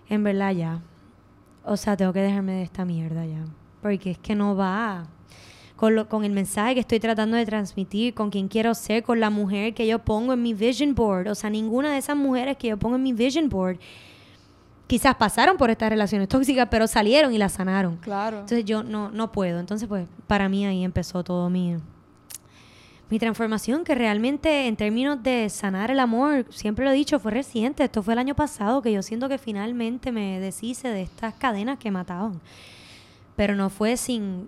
en 0.08 0.24
verdad 0.24 0.52
ya. 0.52 0.82
O 1.64 1.78
sea, 1.78 1.98
tengo 1.98 2.14
que 2.14 2.22
dejarme 2.22 2.54
de 2.54 2.64
esta 2.64 2.86
mierda 2.86 3.26
ya. 3.26 3.44
Porque 3.82 4.12
es 4.12 4.18
que 4.20 4.36
no 4.36 4.56
va 4.56 5.08
con, 5.76 5.96
lo, 5.96 6.08
con 6.08 6.24
el 6.24 6.32
mensaje 6.32 6.76
que 6.76 6.80
estoy 6.82 7.00
tratando 7.00 7.38
de 7.38 7.46
transmitir, 7.46 8.14
con 8.14 8.30
quien 8.30 8.48
quiero 8.48 8.76
ser, 8.76 9.04
con 9.04 9.20
la 9.20 9.32
mujer 9.32 9.74
que 9.74 9.88
yo 9.88 10.00
pongo 10.00 10.34
en 10.34 10.44
mi 10.44 10.54
vision 10.54 10.94
board. 10.94 11.28
O 11.28 11.36
sea, 11.36 11.50
ninguna 11.50 11.92
de 11.92 11.98
esas 11.98 12.16
mujeres 12.16 12.58
que 12.58 12.68
yo 12.68 12.78
pongo 12.78 12.98
en 12.98 13.04
mi 13.04 13.14
vision 13.14 13.50
board 13.50 13.80
quizás 14.88 15.16
pasaron 15.16 15.58
por 15.58 15.70
estas 15.70 15.90
relaciones 15.90 16.28
tóxicas, 16.30 16.68
pero 16.70 16.88
salieron 16.88 17.34
y 17.34 17.38
las 17.38 17.54
sanaron. 17.54 17.98
Claro. 17.98 18.42
Entonces 18.42 18.66
yo 18.66 18.84
no, 18.84 19.10
no 19.10 19.32
puedo. 19.32 19.60
Entonces, 19.60 19.88
pues, 19.88 20.08
para 20.28 20.50
mí 20.50 20.66
ahí 20.66 20.84
empezó 20.84 21.24
todo 21.24 21.50
mi, 21.50 21.78
mi 23.10 23.20
transformación, 23.20 23.84
que 23.84 23.96
realmente 23.96 24.68
en 24.68 24.76
términos 24.76 25.22
de 25.22 25.50
sanar 25.50 25.92
el 25.92 26.00
amor, 26.00 26.46
siempre 26.50 26.86
lo 26.86 26.92
he 26.92 26.96
dicho, 26.96 27.20
fue 27.20 27.32
reciente. 27.32 27.84
Esto 27.84 28.04
fue 28.04 28.14
el 28.14 28.20
año 28.20 28.36
pasado 28.36 28.82
que 28.82 28.92
yo 28.92 29.02
siento 29.02 29.30
que 29.30 29.38
finalmente 29.38 30.12
me 30.12 30.40
deshice 30.40 30.90
de 30.90 31.04
estas 31.04 31.34
cadenas 31.36 31.80
que 31.80 31.92
mataban. 31.92 32.40
Pero 33.36 33.56
no 33.56 33.70
fue 33.70 33.98
sin 33.98 34.48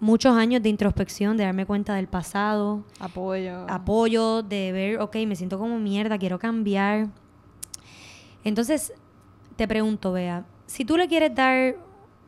muchos 0.00 0.34
años 0.36 0.62
de 0.62 0.68
introspección, 0.68 1.36
de 1.36 1.44
darme 1.44 1.64
cuenta 1.64 1.94
del 1.94 2.08
pasado, 2.08 2.82
Apoyo. 2.98 3.66
apoyo, 3.68 4.42
de 4.42 4.72
ver, 4.72 5.00
ok, 5.00 5.14
me 5.28 5.36
siento 5.36 5.58
como 5.60 5.78
mierda, 5.78 6.18
quiero 6.18 6.40
cambiar. 6.40 7.06
Entonces, 8.42 8.92
te 9.62 9.68
pregunto, 9.68 10.10
Bea, 10.10 10.44
si 10.66 10.84
tú 10.84 10.96
le 10.96 11.06
quieres 11.06 11.32
dar, 11.36 11.76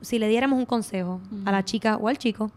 si 0.00 0.20
le 0.20 0.28
diéramos 0.28 0.56
un 0.56 0.66
consejo 0.66 1.20
a 1.44 1.50
la 1.50 1.64
chica 1.64 1.96
o 1.96 2.06
al 2.06 2.16
chico, 2.16 2.52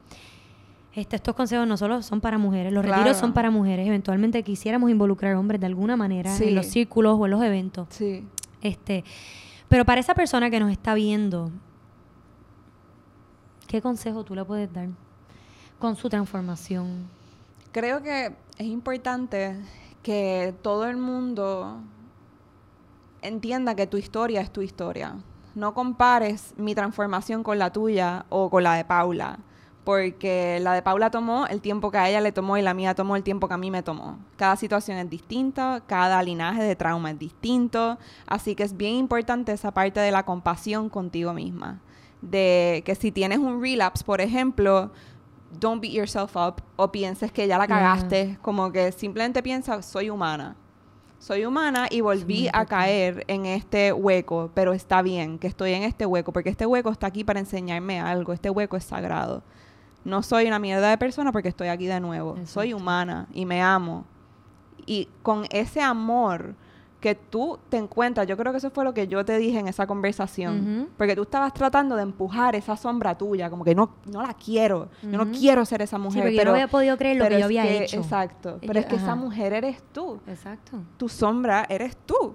este, 0.94 1.16
estos 1.16 1.34
consejos 1.34 1.68
no 1.68 1.78
solo 1.78 2.04
son 2.04 2.22
para 2.22 2.38
mujeres, 2.38 2.72
los 2.72 2.84
Claro. 2.84 3.00
retiros 3.02 3.18
son 3.18 3.34
para 3.34 3.50
mujeres, 3.50 3.88
eventualmente 3.88 4.44
quisiéramos 4.44 4.92
involucrar 4.92 5.34
hombres 5.36 5.60
de 5.62 5.66
alguna 5.66 5.96
manera 5.96 6.30
Sí. 6.36 6.50
en 6.50 6.56
los 6.56 6.68
círculos 6.68 7.18
o 7.20 7.26
en 7.26 7.32
los 7.32 7.42
eventos. 7.44 7.88
Sí. 7.90 8.24
Este, 8.62 9.04
pero 9.68 9.84
para 9.84 10.00
esa 10.00 10.14
persona 10.14 10.52
que 10.52 10.60
nos 10.60 10.72
está 10.72 10.94
viendo, 10.94 11.50
¿qué 13.68 13.82
consejo 13.82 14.24
tú 14.24 14.36
le 14.36 14.46
puedes 14.46 14.72
dar 14.72 14.90
con 15.80 15.96
su 15.96 16.08
transformación? 16.08 17.08
Creo 17.72 18.02
que 18.04 18.36
es 18.60 18.68
importante 18.68 19.56
que 20.04 20.54
todo 20.62 20.86
el 20.86 20.98
mundo 20.98 21.80
entienda 23.22 23.76
que 23.76 23.88
tu 23.88 23.98
historia 23.98 24.42
es 24.42 24.52
tu 24.52 24.62
historia. 24.62 25.16
No 25.56 25.74
compares 25.74 26.54
mi 26.58 26.76
transformación 26.76 27.44
con 27.44 27.58
la 27.58 27.72
tuya 27.72 28.26
o 28.30 28.50
con 28.50 28.64
la 28.64 28.76
de 28.76 28.86
Paula, 28.86 29.40
porque 29.84 30.60
la 30.62 30.74
de 30.74 30.82
Paula 30.82 31.10
tomó 31.10 31.48
el 31.48 31.62
tiempo 31.62 31.90
que 31.90 31.98
a 31.98 32.10
ella 32.10 32.22
le 32.22 32.32
tomó 32.32 32.58
y 32.58 32.62
la 32.62 32.74
mía 32.74 32.94
tomó 32.94 33.16
el 33.16 33.24
tiempo 33.24 33.48
que 33.48 33.56
a 33.56 33.58
mí 33.58 33.72
me 33.72 33.82
tomó. 33.82 34.20
Cada 34.36 34.56
situación 34.56 34.98
es 34.98 35.10
distinta, 35.10 35.82
cada 35.88 36.22
linaje 36.22 36.62
de 36.62 36.76
trauma 36.76 37.12
es 37.12 37.20
distinto, 37.20 37.98
así 38.28 38.54
que 38.54 38.64
es 38.64 38.78
bien 38.78 38.96
importante 38.96 39.52
esa 39.52 39.72
parte 39.72 40.00
de 40.00 40.12
la 40.12 40.24
compasión 40.24 40.90
contigo 40.90 41.34
misma. 41.34 41.82
De 42.22 42.84
que 42.86 42.96
si 42.96 43.12
tienes 43.12 43.40
un 43.40 43.62
relapse, 43.62 44.04
por 44.04 44.22
ejemplo, 44.22 44.92
don't 45.60 45.82
beat 45.82 45.94
yourself 45.94 46.36
up 46.36 46.62
o 46.76 46.92
pienses 46.92 47.32
que 47.32 47.48
ya 47.48 47.58
la 47.58 47.68
cagaste, 47.68 48.38
como 48.42 48.72
que 48.72 48.92
simplemente 48.92 49.42
piensa, 49.42 49.82
soy 49.82 50.10
humana 50.10 50.56
soy 51.20 51.46
humana 51.46 51.88
y 51.90 52.02
volví 52.02 52.50
a 52.54 52.66
caer 52.66 53.26
en 53.28 53.46
este 53.46 53.92
hueco, 53.92 54.52
pero 54.54 54.74
está 54.74 55.02
bien 55.02 55.40
que 55.40 55.48
estoy 55.48 55.74
en 55.74 55.84
este 55.84 56.06
hueco, 56.06 56.32
porque 56.32 56.50
este 56.50 56.66
hueco 56.66 56.92
está 56.92 57.08
aquí 57.08 57.24
para 57.24 57.40
enseñarme 57.40 58.00
algo, 58.00 58.34
este 58.34 58.50
hueco 58.50 58.78
es 58.78 58.84
sagrado. 58.84 59.44
No 60.04 60.24
soy 60.24 60.48
una 60.48 60.60
mierda 60.60 60.90
de 60.90 60.98
persona 60.98 61.32
porque 61.32 61.50
estoy 61.50 61.68
aquí 61.68 61.88
de 61.88 62.00
nuevo. 62.00 62.38
Soy 62.46 62.74
humana 62.74 63.28
y 63.34 63.46
me 63.46 63.62
amo. 63.62 64.06
Y 64.86 65.10
con 65.22 65.46
ese 65.50 65.82
amor 65.82 66.56
que 67.00 67.14
tú 67.16 67.60
te 67.70 67.78
encuentras, 67.78 68.26
yo 68.26 68.36
creo 68.38 68.52
que 68.52 68.58
eso 68.58 68.72
fue 68.72 68.84
lo 68.84 68.94
que 68.94 69.08
yo 69.08 69.24
te 69.24 69.38
dije 69.38 69.60
en 69.60 69.68
esa 69.68 69.86
conversación, 69.86 70.90
porque 70.98 71.16
tú 71.16 71.24
estabas 71.24 71.54
tratando 71.54 71.96
de 71.96 72.04
empujar 72.04 72.56
esa 72.56 72.76
sombra 72.76 73.16
tuya, 73.16 73.50
como 73.50 73.64
que 73.64 73.76
no, 73.76 73.96
no 74.06 74.22
la 74.22 74.34
quiero, 74.34 74.90
yo 75.04 75.18
no 75.18 75.32
quiero 75.32 75.64
ser 75.66 75.82
esa 75.82 75.98
mujer. 75.98 76.24
pero 76.24 76.36
yo 76.36 76.46
no 76.46 76.52
había 76.52 76.68
podido 76.68 76.98
creer 76.98 77.18
lo 77.18 77.28
que 77.28 77.40
yo 77.40 77.46
había 77.46 77.66
hecho. 77.68 77.98
Exacto, 77.98 78.60
pero 78.66 78.80
es 78.80 78.86
que 78.86 78.96
esa 78.96 79.16
mujer 79.16 79.54
eres 79.54 79.84
tú. 79.92 80.20
Exacto. 80.28 80.80
Tu 80.98 81.08
sombra 81.10 81.66
eres 81.70 81.96
tú. 82.06 82.34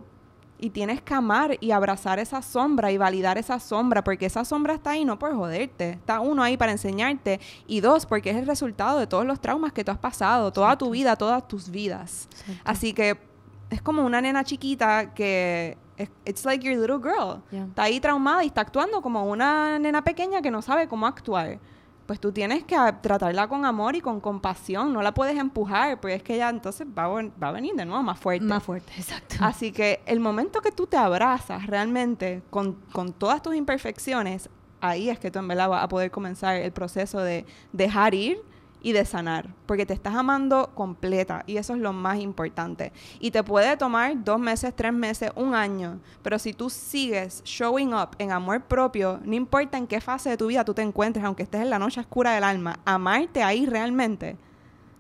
Y 0.59 0.71
tienes 0.71 1.03
que 1.03 1.13
amar 1.13 1.57
y 1.59 1.73
abrazar 1.73 2.21
esa 2.21 2.41
sombra 2.41 2.93
y 2.93 2.97
validar 2.97 3.37
esa 3.37 3.59
sombra, 3.59 4.05
porque 4.05 4.27
esa 4.27 4.45
sombra 4.45 4.75
está 4.75 4.91
ahí 4.91 5.05
no 5.05 5.19
por 5.19 5.35
joderte, 5.35 5.91
está 5.91 6.21
uno 6.21 6.41
ahí 6.41 6.57
para 6.57 6.71
enseñarte 6.71 7.41
y 7.67 7.81
dos, 7.81 8.07
porque 8.07 8.31
es 8.31 8.37
el 8.37 8.47
resultado 8.47 9.01
de 9.01 9.09
todos 9.09 9.27
los 9.27 9.41
traumas 9.41 9.73
que 9.73 9.83
tú 9.83 9.91
has 9.91 9.99
pasado, 9.99 10.53
toda 10.53 10.79
tu 10.79 10.91
vida, 10.91 11.17
todas 11.17 11.49
tus 11.49 11.69
vidas. 11.69 12.29
Así 12.63 12.93
que 12.93 13.32
es 13.73 13.83
como 13.83 14.05
una 14.05 14.21
nena 14.21 14.45
chiquita 14.45 15.15
que 15.15 15.77
it's 16.25 16.45
like 16.45 16.65
your 16.65 16.77
little 16.79 16.99
girl. 16.99 17.43
Está 17.51 17.85
ahí 17.85 18.01
traumada 18.01 18.45
y 18.45 18.49
está 18.49 18.61
actuando 18.61 19.01
como 19.01 19.25
una 19.25 19.79
nena 19.79 20.03
pequeña 20.05 20.43
que 20.43 20.51
no 20.51 20.63
sabe 20.63 20.89
cómo 20.89 21.07
actuar. 21.07 21.59
Pues 22.07 22.21
tú 22.21 22.33
tienes 22.33 22.65
que 22.65 22.77
tratarla 23.01 23.49
con 23.49 23.65
amor 23.65 23.95
y 23.95 24.01
con 24.01 24.21
compasión, 24.21 24.93
no 24.93 25.03
la 25.03 25.15
puedes 25.15 25.39
empujar, 25.39 26.01
porque 26.01 26.17
es 26.17 26.23
que 26.23 26.35
ella 26.35 26.51
entonces 26.51 26.87
va 26.87 27.05
a, 27.05 27.53
venir 27.53 27.75
de 27.75 27.87
nuevo 27.87 28.03
más 28.03 28.19
fuerte. 28.19 28.45
Más 28.45 28.63
fuerte, 28.63 28.93
exacto. 28.99 29.37
Así 29.41 29.73
que 29.73 30.03
el 30.05 30.21
momento 30.21 30.61
que 30.61 30.73
tú 30.73 30.87
te 30.87 30.97
abrazas 30.97 31.67
realmente 31.67 32.43
con, 32.51 32.75
con 32.93 33.13
todas 33.13 33.41
tus 33.41 33.55
imperfecciones, 33.55 34.51
ahí 34.81 35.09
es 35.09 35.19
que 35.19 35.31
tú 35.31 35.39
en 35.39 35.49
verdad 35.49 35.69
vas 35.69 35.85
a 35.85 35.89
poder 35.89 36.11
comenzar 36.11 36.57
el 36.57 36.73
proceso 36.73 37.21
de 37.21 37.47
dejar 37.73 38.15
ir 38.15 38.43
y 38.83 38.93
de 38.93 39.05
sanar, 39.05 39.55
porque 39.67 39.87
te 39.87 39.95
estás 39.95 40.15
amando 40.15 40.73
completa 40.75 41.45
y 41.47 41.57
eso 41.57 41.75
es 41.75 41.79
lo 41.79 41.93
más 41.93 42.19
importante. 42.19 42.93
Y 43.21 43.31
te 43.31 43.43
puede 43.45 43.77
tomar 43.77 44.25
dos 44.25 44.41
meses, 44.41 44.75
tres 44.75 44.93
meses, 44.93 45.31
un 45.37 45.55
año, 45.55 46.01
pero 46.23 46.39
si 46.39 46.53
tú 46.53 46.69
sigues 46.69 47.43
showing 47.45 47.95
up 47.95 48.11
en 48.19 48.33
amor 48.33 48.63
propio, 48.63 49.21
no 49.25 49.35
importa 49.35 49.79
en 49.79 49.87
qué 49.87 50.01
fase 50.01 50.31
de 50.31 50.37
tu 50.37 50.49
vida 50.49 50.65
tú 50.65 50.75
te 50.75 50.83
encuentres, 50.83 51.25
aunque 51.25 51.45
estés 51.45 51.63
en 51.63 51.71
la 51.71 51.79
noche 51.79 52.01
oscura 52.01 52.35
del 52.35 52.45
alma, 52.45 52.81
amarte 52.85 53.43
ahí 53.43 53.67
realmente, 53.67 54.37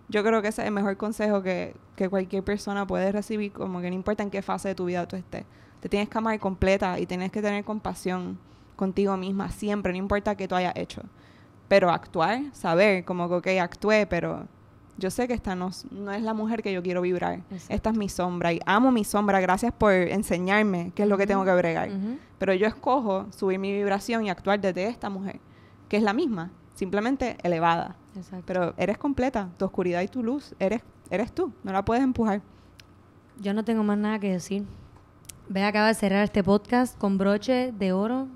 yo 0.08 0.22
creo 0.22 0.42
que 0.42 0.48
ese 0.48 0.62
es 0.62 0.68
el 0.68 0.74
mejor 0.74 0.96
consejo 0.96 1.42
que, 1.42 1.74
que 1.96 2.08
cualquier 2.08 2.44
persona 2.44 2.86
puede 2.86 3.10
recibir, 3.10 3.52
como 3.52 3.80
que 3.80 3.88
no 3.88 3.96
importa 3.96 4.22
en 4.22 4.30
qué 4.30 4.42
fase 4.42 4.68
de 4.68 4.74
tu 4.76 4.84
vida 4.84 5.08
tú 5.08 5.16
estés, 5.16 5.44
te 5.80 5.88
tienes 5.88 6.08
que 6.08 6.18
amar 6.18 6.38
completa 6.38 7.00
y 7.00 7.06
tienes 7.06 7.32
que 7.32 7.42
tener 7.42 7.64
compasión 7.64 8.38
contigo 8.76 9.16
misma 9.16 9.50
siempre, 9.50 9.92
no 9.92 9.98
importa 9.98 10.36
qué 10.36 10.46
tú 10.46 10.54
hayas 10.54 10.76
hecho 10.76 11.02
pero 11.72 11.88
actuar, 11.88 12.42
saber 12.52 13.02
como 13.02 13.30
que, 13.30 13.35
ok, 13.35 13.62
actué, 13.62 14.06
pero 14.06 14.46
yo 14.98 15.11
sé 15.11 15.26
que 15.26 15.32
esta 15.32 15.54
no, 15.54 15.70
no, 15.90 16.12
es 16.12 16.20
la 16.20 16.35
mujer 16.35 16.62
que 16.62 16.70
yo 16.70 16.82
quiero 16.82 17.00
vibrar. 17.00 17.40
Esta 17.70 17.88
es 17.88 17.96
mi 17.96 18.11
sombra 18.11 18.52
y 18.52 18.61
amo 18.66 18.92
mi 18.92 19.04
sombra. 19.04 19.40
Gracias 19.40 19.72
por 19.72 19.90
enseñarme 19.90 20.92
qué 20.94 21.04
es 21.04 21.08
lo 21.08 21.16
que 21.16 21.26
tengo 21.26 21.46
que 21.46 21.54
bregar. 21.54 21.88
Pero 22.37 22.52
yo 22.52 22.66
escojo 22.66 23.26
subir 23.30 23.58
mi 23.58 23.72
vibración 23.72 24.26
y 24.26 24.28
actuar 24.28 24.61
desde 24.61 24.87
esta 24.87 25.08
mujer, 25.08 25.40
que 25.88 25.96
es 25.96 26.02
la 26.02 26.12
misma, 26.12 26.50
simplemente 26.74 27.38
elevada. 27.42 27.96
Pero 28.44 28.74
eres 28.76 28.98
completa, 28.98 29.48
tu 29.56 29.64
oscuridad 29.64 30.02
y 30.02 30.08
tu 30.08 30.22
luz, 30.22 30.54
eres, 30.58 30.82
eres 31.08 31.32
tú, 31.32 31.54
no 31.64 31.72
la 31.72 31.82
puedes 31.82 32.04
empujar. 32.04 32.42
Yo 33.40 33.54
no 33.54 33.64
tengo 33.64 33.82
más 33.82 33.96
nada 33.96 34.18
que 34.18 34.30
decir. 34.30 34.66
Ve, 35.48 35.64
acaba 35.64 35.87
de 35.87 35.94
cerrar 35.94 36.22
este 36.22 36.44
podcast 36.44 36.98
con 36.98 37.16
broche 37.16 37.72
de 37.72 37.94
oro. 37.94 38.28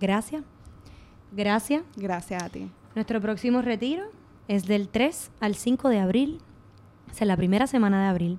Gracias. 0.00 0.44
Gracias. 1.32 1.82
Gracias 1.96 2.42
a 2.42 2.48
ti. 2.48 2.70
Nuestro 2.94 3.20
próximo 3.20 3.62
retiro 3.62 4.04
es 4.48 4.66
del 4.66 4.88
3 4.88 5.30
al 5.40 5.54
5 5.54 5.88
de 5.88 5.98
abril. 6.00 6.40
Es 7.12 7.20
la 7.26 7.36
primera 7.36 7.66
semana 7.66 8.02
de 8.02 8.08
abril. 8.08 8.38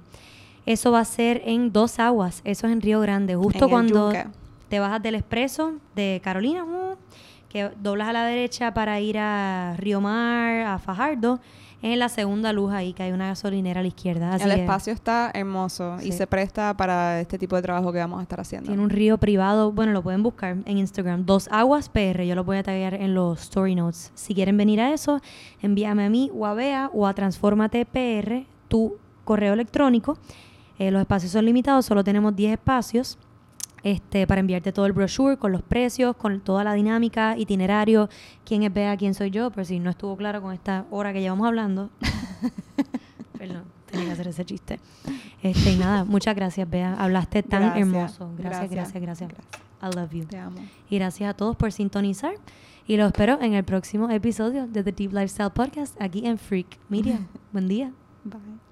Eso 0.65 0.91
va 0.91 0.99
a 0.99 1.05
ser 1.05 1.41
en 1.45 1.71
Dos 1.71 1.99
Aguas. 1.99 2.41
Eso 2.43 2.67
es 2.67 2.73
en 2.73 2.81
Río 2.81 2.99
Grande. 2.99 3.35
Justo 3.35 3.69
cuando 3.69 4.11
te 4.69 4.79
bajas 4.79 5.01
del 5.01 5.15
expreso 5.15 5.73
de 5.95 6.21
Carolina, 6.23 6.63
uh, 6.63 6.95
que 7.49 7.71
doblas 7.81 8.09
a 8.09 8.13
la 8.13 8.25
derecha 8.25 8.73
para 8.73 8.99
ir 8.99 9.17
a 9.17 9.75
Río 9.77 9.99
Mar, 9.99 10.61
a 10.61 10.79
Fajardo 10.79 11.39
en 11.81 11.99
la 11.99 12.09
segunda 12.09 12.53
luz 12.53 12.71
ahí, 12.71 12.93
que 12.93 13.03
hay 13.03 13.11
una 13.11 13.27
gasolinera 13.27 13.79
a 13.79 13.83
la 13.83 13.87
izquierda. 13.87 14.35
el 14.35 14.51
espacio 14.51 14.93
está 14.93 15.31
hermoso 15.33 15.97
y 16.03 16.11
se 16.11 16.27
presta 16.27 16.75
para 16.75 17.19
este 17.19 17.37
tipo 17.37 17.55
de 17.55 17.61
trabajo 17.61 17.91
que 17.91 17.99
vamos 17.99 18.19
a 18.19 18.23
estar 18.23 18.39
haciendo. 18.39 18.67
Tiene 18.67 18.83
un 18.83 18.89
río 18.89 19.17
privado, 19.17 19.71
bueno, 19.71 19.91
lo 19.91 20.01
pueden 20.01 20.23
buscar 20.23 20.57
en 20.65 20.77
Instagram, 20.77 21.25
Dos 21.25 21.47
Aguas 21.51 21.89
PR, 21.89 22.23
yo 22.23 22.35
lo 22.35 22.43
voy 22.43 22.57
a 22.57 22.63
taggear 22.63 22.93
en 22.93 23.15
los 23.15 23.41
story 23.41 23.75
notes. 23.75 24.11
Si 24.15 24.35
quieren 24.35 24.57
venir 24.57 24.79
a 24.81 24.93
eso, 24.93 25.21
envíame 25.61 26.05
a 26.05 26.09
mí 26.09 26.29
o 26.33 26.45
a 26.45 26.53
Bea 26.53 26.89
o 26.93 27.07
a 27.07 27.13
Transformate 27.13 27.85
PR 27.85 28.45
tu 28.67 28.97
correo 29.23 29.53
electrónico. 29.53 30.17
Eh, 30.79 30.91
los 30.91 31.01
espacios 31.01 31.31
son 31.31 31.45
limitados, 31.45 31.85
solo 31.85 32.03
tenemos 32.03 32.35
10 32.35 32.53
espacios 32.53 33.17
este, 33.83 34.27
para 34.27 34.41
enviarte 34.41 34.71
todo 34.71 34.85
el 34.85 34.93
brochure 34.93 35.37
con 35.37 35.51
los 35.51 35.61
precios, 35.61 36.15
con 36.15 36.39
toda 36.41 36.63
la 36.63 36.73
dinámica, 36.73 37.37
itinerario, 37.37 38.09
quién 38.45 38.63
es 38.63 38.73
Bea, 38.73 38.95
quién 38.97 39.13
soy 39.13 39.31
yo, 39.31 39.49
pero 39.51 39.65
si 39.65 39.79
no 39.79 39.89
estuvo 39.89 40.15
claro 40.15 40.41
con 40.41 40.53
esta 40.53 40.85
hora 40.91 41.13
que 41.13 41.21
llevamos 41.21 41.47
hablando. 41.47 41.89
Perdón, 43.37 43.63
tenía 43.89 44.05
que 44.07 44.11
hacer 44.11 44.27
ese 44.27 44.45
chiste. 44.45 44.79
Este, 45.41 45.71
y 45.71 45.77
nada, 45.77 46.03
muchas 46.03 46.35
gracias, 46.35 46.69
Bea. 46.69 46.93
Hablaste 46.93 47.43
tan 47.43 47.77
hermoso. 47.77 48.31
Gracias, 48.37 48.69
gracias, 48.69 49.01
gracias, 49.01 49.31
I 49.81 49.95
love 49.95 50.11
you. 50.11 50.25
Te 50.25 50.37
amo. 50.37 50.59
Y 50.89 50.97
gracias 50.97 51.29
a 51.29 51.33
todos 51.33 51.55
por 51.55 51.71
sintonizar. 51.71 52.33
Y 52.87 52.97
los 52.97 53.07
espero 53.07 53.39
en 53.41 53.53
el 53.53 53.63
próximo 53.63 54.09
episodio 54.09 54.67
de 54.67 54.83
The 54.83 54.91
Deep 54.91 55.13
Lifestyle 55.13 55.51
Podcast 55.51 55.99
aquí 56.01 56.25
en 56.25 56.37
Freak 56.37 56.77
Media. 56.89 57.19
Buen 57.51 57.67
día. 57.67 57.91
Bye. 58.23 58.70